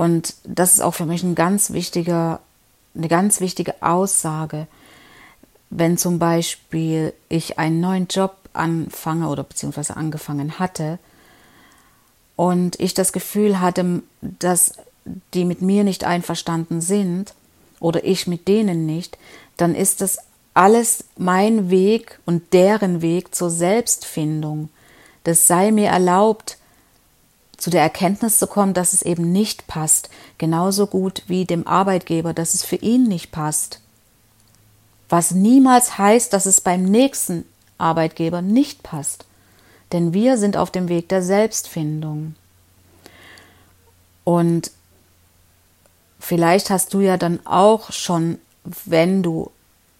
Und 0.00 0.36
das 0.44 0.72
ist 0.72 0.80
auch 0.80 0.94
für 0.94 1.04
mich 1.04 1.22
ein 1.22 1.34
ganz 1.34 1.72
wichtiger, 1.72 2.40
eine 2.94 3.08
ganz 3.08 3.38
wichtige 3.42 3.82
Aussage, 3.82 4.66
wenn 5.68 5.98
zum 5.98 6.18
Beispiel 6.18 7.12
ich 7.28 7.58
einen 7.58 7.80
neuen 7.80 8.06
Job 8.06 8.34
anfange 8.54 9.28
oder 9.28 9.42
beziehungsweise 9.42 9.98
angefangen 9.98 10.58
hatte 10.58 10.98
und 12.34 12.80
ich 12.80 12.94
das 12.94 13.12
Gefühl 13.12 13.60
hatte, 13.60 14.02
dass 14.22 14.72
die 15.34 15.44
mit 15.44 15.60
mir 15.60 15.84
nicht 15.84 16.04
einverstanden 16.04 16.80
sind 16.80 17.34
oder 17.78 18.02
ich 18.02 18.26
mit 18.26 18.48
denen 18.48 18.86
nicht, 18.86 19.18
dann 19.58 19.74
ist 19.74 20.00
das 20.00 20.16
alles 20.54 21.04
mein 21.18 21.68
Weg 21.68 22.20
und 22.24 22.54
deren 22.54 23.02
Weg 23.02 23.34
zur 23.34 23.50
Selbstfindung. 23.50 24.70
Das 25.24 25.46
sei 25.46 25.72
mir 25.72 25.90
erlaubt, 25.90 26.56
zu 27.60 27.68
der 27.68 27.82
Erkenntnis 27.82 28.38
zu 28.38 28.46
kommen, 28.46 28.72
dass 28.72 28.94
es 28.94 29.02
eben 29.02 29.32
nicht 29.32 29.66
passt, 29.66 30.08
genauso 30.38 30.86
gut 30.86 31.22
wie 31.26 31.44
dem 31.44 31.66
Arbeitgeber, 31.66 32.32
dass 32.32 32.54
es 32.54 32.64
für 32.64 32.76
ihn 32.76 33.04
nicht 33.04 33.30
passt. 33.30 33.80
Was 35.10 35.32
niemals 35.32 35.98
heißt, 35.98 36.32
dass 36.32 36.46
es 36.46 36.62
beim 36.62 36.84
nächsten 36.84 37.44
Arbeitgeber 37.76 38.40
nicht 38.40 38.82
passt. 38.82 39.26
Denn 39.92 40.14
wir 40.14 40.38
sind 40.38 40.56
auf 40.56 40.70
dem 40.70 40.88
Weg 40.88 41.08
der 41.10 41.22
Selbstfindung. 41.22 42.34
Und 44.24 44.70
vielleicht 46.18 46.70
hast 46.70 46.94
du 46.94 47.00
ja 47.00 47.18
dann 47.18 47.44
auch 47.44 47.92
schon, 47.92 48.38
wenn 48.86 49.22
du 49.22 49.50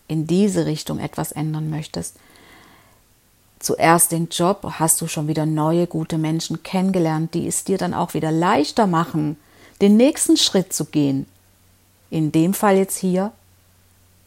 in 0.09 0.27
diese 0.27 0.65
Richtung 0.65 0.99
etwas 0.99 1.33
ändern 1.33 1.69
möchtest, 1.69 2.17
zuerst 3.61 4.11
den 4.11 4.29
Job, 4.29 4.67
hast 4.79 5.01
du 5.01 5.07
schon 5.07 5.29
wieder 5.29 5.47
neue, 5.47 5.87
gute 5.87 6.19
Menschen 6.19 6.63
kennengelernt, 6.63 7.35
die 7.35 7.47
es 7.47 7.63
dir 7.63 7.79
dann 7.79 7.95
auch 7.95 8.15
wieder 8.15 8.33
leichter 8.33 8.87
machen, 8.87 9.37
den 9.81 9.97
nächsten 9.97 10.37
Schritt 10.37 10.73
zu 10.73 10.87
gehen. 10.87 11.27
In 12.11 12.33
dem 12.33 12.55
Fall 12.55 12.77
jetzt 12.77 12.97
hier 12.97 13.33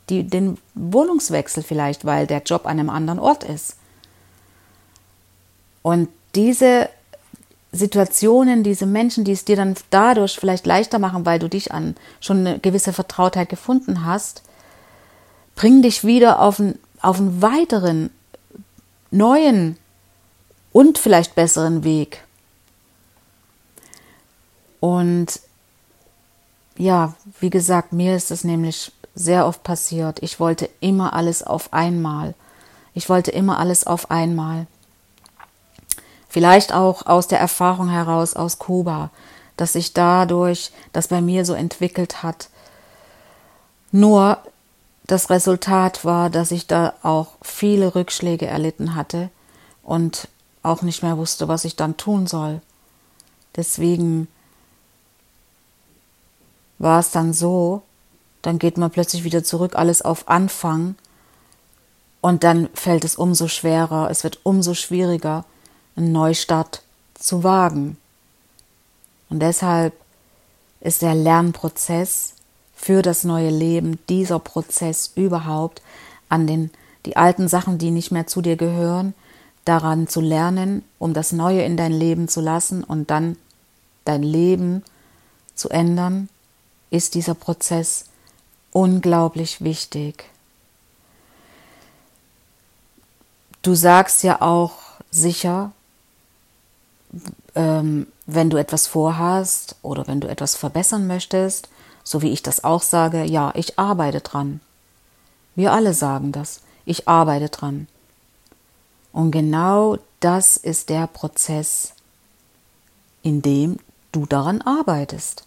die, 0.10 0.24
den 0.24 0.58
Wohnungswechsel 0.76 1.64
vielleicht, 1.64 2.06
weil 2.06 2.28
der 2.28 2.44
Job 2.44 2.66
an 2.66 2.80
einem 2.80 2.90
anderen 2.90 3.20
Ort 3.20 3.44
ist. 3.44 3.76
Und 5.82 6.10
diese 6.36 6.90
Situationen, 7.72 8.64
diese 8.64 8.86
Menschen, 8.86 9.24
die 9.24 9.32
es 9.32 9.46
dir 9.46 9.56
dann 9.56 9.76
dadurch 9.90 10.38
vielleicht 10.38 10.68
leichter 10.68 11.00
machen, 11.00 11.26
weil 11.26 11.40
du 11.40 11.50
dich 11.50 11.72
an 11.72 11.96
schon 12.20 12.40
eine 12.40 12.60
gewisse 12.60 12.94
Vertrautheit 12.94 13.50
gefunden 13.50 14.06
hast, 14.06 14.44
bringen 15.56 15.82
dich 15.82 16.04
wieder 16.04 16.40
auf 16.40 16.60
einen, 16.60 16.80
auf 17.02 17.20
einen 17.20 17.42
weiteren 17.42 18.12
neuen 19.14 19.78
und 20.72 20.98
vielleicht 20.98 21.36
besseren 21.36 21.84
Weg. 21.84 22.24
Und 24.80 25.40
ja, 26.78 27.14
wie 27.40 27.50
gesagt, 27.50 27.94
mir 27.94 28.16
ist 28.16 28.32
es 28.32 28.44
nämlich 28.44 28.92
sehr 29.16 29.46
oft 29.46 29.64
passiert. 29.64 30.22
Ich 30.22 30.40
wollte 30.40 30.70
immer 30.80 31.14
alles 31.14 31.44
auf 31.44 31.72
einmal. 31.72 32.34
Ich 32.94 33.10
wollte 33.10 33.32
immer 33.32 33.60
alles 33.60 33.86
auf 33.86 34.12
einmal. 34.12 34.68
Vielleicht 36.28 36.74
auch 36.74 37.06
aus 37.06 37.28
der 37.28 37.40
Erfahrung 37.40 37.90
heraus 37.90 38.36
aus 38.36 38.58
Kuba, 38.58 39.12
dass 39.56 39.74
sich 39.74 39.94
dadurch 39.94 40.72
das 40.92 41.08
bei 41.08 41.22
mir 41.22 41.46
so 41.46 41.54
entwickelt 41.54 42.24
hat. 42.24 42.50
Nur 43.92 44.40
das 45.06 45.30
Resultat 45.30 46.06
war, 46.06 46.30
dass 46.30 46.52
ich 46.52 46.68
da 46.68 46.94
auch 47.04 47.30
viele 47.42 47.96
Rückschläge 47.96 48.46
erlitten 48.46 48.96
hatte 48.96 49.30
und 49.84 50.28
auch 50.62 50.82
nicht 50.82 51.04
mehr 51.04 51.18
wusste, 51.18 51.48
was 51.48 51.66
ich 51.66 51.76
dann 51.76 51.98
tun 51.98 52.26
soll. 52.26 52.62
Deswegen 53.56 54.28
war 56.80 57.00
es 57.00 57.12
dann 57.12 57.34
so, 57.34 57.82
dann 58.42 58.60
geht 58.60 58.78
man 58.78 58.92
plötzlich 58.92 59.24
wieder 59.24 59.44
zurück, 59.44 59.76
alles 59.76 60.02
auf 60.02 60.28
Anfang 60.28 60.96
und 62.22 62.44
dann 62.44 62.70
fällt 62.74 63.04
es 63.04 63.16
umso 63.16 63.48
schwerer, 63.48 64.10
es 64.10 64.24
wird 64.24 64.40
umso 64.44 64.74
schwieriger, 64.74 65.46
einen 65.96 66.12
Neustart 66.12 66.82
zu 67.16 67.44
wagen. 67.44 67.98
Und 69.30 69.40
deshalb 69.40 69.94
ist 70.80 71.02
der 71.02 71.16
Lernprozess 71.16 72.33
für 72.84 73.02
das 73.02 73.24
neue 73.24 73.50
Leben, 73.50 73.98
dieser 74.10 74.40
Prozess 74.40 75.14
überhaupt, 75.16 75.82
an 76.28 76.48
den 76.48 76.70
die 77.06 77.16
alten 77.16 77.48
Sachen, 77.48 77.78
die 77.78 77.92
nicht 77.92 78.12
mehr 78.12 78.28
zu 78.28 78.42
dir 78.42 78.58
gehören, 78.58 79.14
daran 79.64 80.10
zu 80.10 80.20
lernen, 80.20 80.84
um 81.00 81.14
das 81.14 81.32
Neue 81.32 81.62
in 81.62 81.78
dein 81.78 81.94
Leben 81.94 82.28
zu 82.28 82.42
lassen 82.42 82.84
und 82.84 83.10
dann 83.10 83.38
dein 84.04 84.22
Leben 84.22 84.84
zu 85.56 85.70
ändern, 85.70 86.28
ist 86.90 87.16
dieser 87.16 87.36
Prozess 87.36 88.06
unglaublich 88.74 89.62
wichtig. 89.62 90.26
Du 93.62 93.76
sagst 93.76 94.24
ja 94.24 94.42
auch 94.42 94.74
sicher, 95.10 95.72
ähm, 97.56 98.08
wenn 98.26 98.50
du 98.50 98.58
etwas 98.58 98.88
vorhast 98.88 99.78
oder 99.84 100.06
wenn 100.08 100.20
du 100.20 100.28
etwas 100.28 100.56
verbessern 100.56 101.08
möchtest, 101.08 101.70
so 102.04 102.22
wie 102.22 102.32
ich 102.32 102.44
das 102.44 102.64
auch 102.64 102.82
sage, 102.82 103.24
ja, 103.24 103.52
ich 103.56 103.80
arbeite 103.80 104.22
dran. 104.22 104.60
Wir 105.56 105.72
alle 105.72 105.94
sagen 105.94 106.32
das, 106.32 106.62
ich 106.86 107.08
arbeite 107.08 107.50
dran. 107.50 107.88
Und 109.12 109.32
genau 109.32 109.98
das 110.20 110.58
ist 110.58 110.90
der 110.90 111.08
Prozess, 111.08 111.94
in 113.22 113.42
dem 113.42 113.78
du 114.12 114.26
daran 114.26 114.62
arbeitest, 114.62 115.46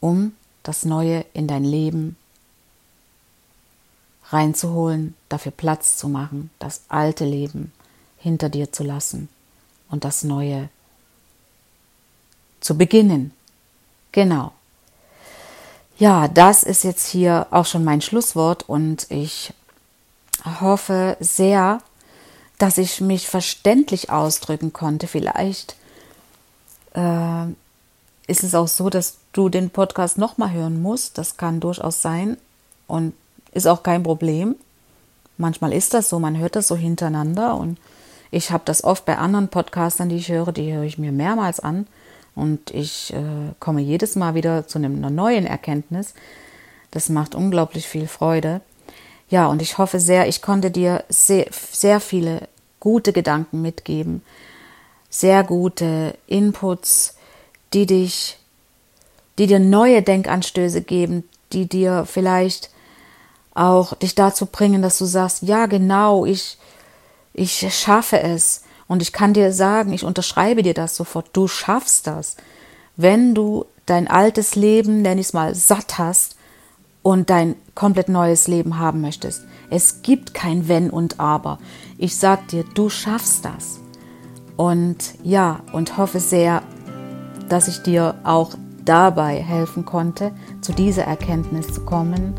um 0.00 0.32
das 0.62 0.84
Neue 0.84 1.24
in 1.32 1.48
dein 1.48 1.64
Leben 1.64 2.16
reinzuholen, 4.28 5.14
dafür 5.28 5.52
Platz 5.52 5.96
zu 5.96 6.08
machen, 6.08 6.50
das 6.58 6.82
alte 6.88 7.24
Leben 7.24 7.72
hinter 8.18 8.48
dir 8.48 8.70
zu 8.70 8.84
lassen 8.84 9.28
und 9.88 10.04
das 10.04 10.22
Neue 10.22 10.68
zu 12.60 12.76
beginnen. 12.76 13.32
Genau. 14.12 14.52
Ja, 16.00 16.28
das 16.28 16.62
ist 16.62 16.82
jetzt 16.82 17.06
hier 17.06 17.46
auch 17.50 17.66
schon 17.66 17.84
mein 17.84 18.00
Schlusswort 18.00 18.66
und 18.66 19.06
ich 19.10 19.52
hoffe 20.62 21.18
sehr, 21.20 21.82
dass 22.56 22.78
ich 22.78 23.02
mich 23.02 23.28
verständlich 23.28 24.08
ausdrücken 24.08 24.72
konnte. 24.72 25.08
Vielleicht 25.08 25.76
äh, 26.94 27.44
ist 28.26 28.42
es 28.44 28.54
auch 28.54 28.66
so, 28.66 28.88
dass 28.88 29.18
du 29.34 29.50
den 29.50 29.68
Podcast 29.68 30.16
nochmal 30.16 30.52
hören 30.52 30.80
musst. 30.80 31.18
Das 31.18 31.36
kann 31.36 31.60
durchaus 31.60 32.00
sein 32.00 32.38
und 32.86 33.12
ist 33.52 33.66
auch 33.66 33.82
kein 33.82 34.02
Problem. 34.02 34.56
Manchmal 35.36 35.74
ist 35.74 35.92
das 35.92 36.08
so, 36.08 36.18
man 36.18 36.38
hört 36.38 36.56
das 36.56 36.68
so 36.68 36.76
hintereinander 36.76 37.58
und 37.58 37.76
ich 38.30 38.52
habe 38.52 38.62
das 38.64 38.84
oft 38.84 39.04
bei 39.04 39.18
anderen 39.18 39.48
Podcastern, 39.48 40.08
die 40.08 40.16
ich 40.16 40.30
höre, 40.30 40.52
die 40.52 40.72
höre 40.72 40.84
ich 40.84 40.96
mir 40.96 41.12
mehrmals 41.12 41.60
an 41.60 41.86
und 42.40 42.70
ich 42.70 43.12
äh, 43.12 43.52
komme 43.60 43.82
jedes 43.82 44.16
Mal 44.16 44.34
wieder 44.34 44.66
zu 44.66 44.78
einer 44.78 44.88
neuen 45.10 45.46
Erkenntnis. 45.46 46.14
Das 46.90 47.08
macht 47.08 47.34
unglaublich 47.34 47.86
viel 47.86 48.08
Freude. 48.08 48.62
Ja, 49.28 49.46
und 49.46 49.62
ich 49.62 49.78
hoffe 49.78 50.00
sehr, 50.00 50.26
ich 50.26 50.42
konnte 50.42 50.70
dir 50.70 51.04
sehr, 51.08 51.46
sehr 51.50 52.00
viele 52.00 52.48
gute 52.80 53.12
Gedanken 53.12 53.62
mitgeben, 53.62 54.22
sehr 55.10 55.44
gute 55.44 56.16
Inputs, 56.26 57.16
die 57.74 57.86
dich, 57.86 58.38
die 59.38 59.46
dir 59.46 59.60
neue 59.60 60.02
Denkanstöße 60.02 60.82
geben, 60.82 61.28
die 61.52 61.68
dir 61.68 62.06
vielleicht 62.06 62.70
auch 63.54 63.94
dich 63.94 64.14
dazu 64.14 64.46
bringen, 64.46 64.82
dass 64.82 64.98
du 64.98 65.04
sagst, 65.04 65.42
ja 65.42 65.66
genau, 65.66 66.24
ich, 66.24 66.56
ich 67.34 67.72
schaffe 67.72 68.20
es. 68.20 68.64
Und 68.90 69.02
ich 69.02 69.12
kann 69.12 69.34
dir 69.34 69.52
sagen, 69.52 69.92
ich 69.92 70.02
unterschreibe 70.02 70.64
dir 70.64 70.74
das 70.74 70.96
sofort, 70.96 71.28
du 71.32 71.46
schaffst 71.46 72.08
das. 72.08 72.36
Wenn 72.96 73.36
du 73.36 73.66
dein 73.86 74.08
altes 74.08 74.56
Leben, 74.56 75.00
nenn 75.00 75.16
ich 75.16 75.28
es 75.28 75.32
mal, 75.32 75.54
satt 75.54 75.96
hast 75.96 76.34
und 77.00 77.30
dein 77.30 77.54
komplett 77.76 78.08
neues 78.08 78.48
Leben 78.48 78.80
haben 78.80 79.00
möchtest. 79.00 79.44
Es 79.70 80.02
gibt 80.02 80.34
kein 80.34 80.66
Wenn 80.66 80.90
und 80.90 81.20
Aber. 81.20 81.60
Ich 81.98 82.16
sag 82.16 82.48
dir, 82.48 82.64
du 82.74 82.88
schaffst 82.88 83.44
das. 83.44 83.78
Und 84.56 85.14
ja, 85.22 85.60
und 85.70 85.96
hoffe 85.96 86.18
sehr, 86.18 86.64
dass 87.48 87.68
ich 87.68 87.84
dir 87.84 88.16
auch 88.24 88.54
dabei 88.84 89.36
helfen 89.40 89.84
konnte, 89.84 90.32
zu 90.62 90.72
dieser 90.72 91.04
Erkenntnis 91.04 91.72
zu 91.72 91.82
kommen. 91.84 92.34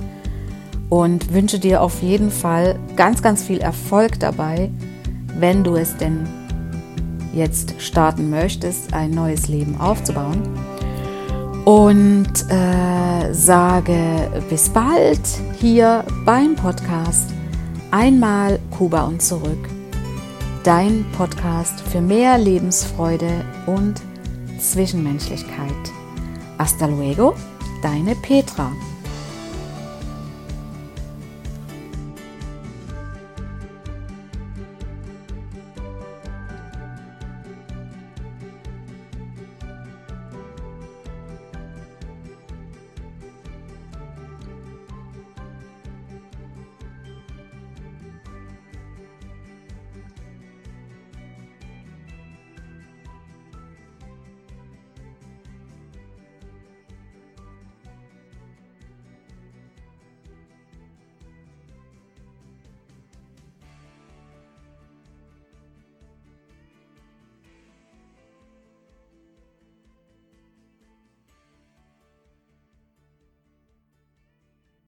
Und 0.89 1.33
wünsche 1.33 1.59
dir 1.59 1.81
auf 1.81 2.01
jeden 2.01 2.29
Fall 2.29 2.77
ganz, 2.97 3.21
ganz 3.21 3.41
viel 3.41 3.59
Erfolg 3.59 4.19
dabei, 4.19 4.69
wenn 5.39 5.63
du 5.63 5.77
es 5.77 5.95
denn 5.95 6.40
jetzt 7.33 7.81
starten 7.81 8.29
möchtest, 8.29 8.93
ein 8.93 9.11
neues 9.11 9.47
Leben 9.47 9.79
aufzubauen 9.79 10.41
und 11.65 12.31
äh, 12.49 13.33
sage 13.33 14.29
bis 14.49 14.69
bald 14.69 15.21
hier 15.59 16.03
beim 16.25 16.55
Podcast 16.55 17.29
Einmal 17.91 18.57
Kuba 18.71 19.03
und 19.03 19.21
zurück. 19.21 19.67
Dein 20.63 21.05
Podcast 21.17 21.81
für 21.81 21.99
mehr 21.99 22.37
Lebensfreude 22.37 23.43
und 23.65 24.01
Zwischenmenschlichkeit. 24.59 25.91
Hasta 26.57 26.85
luego, 26.85 27.35
deine 27.81 28.15
Petra. 28.15 28.71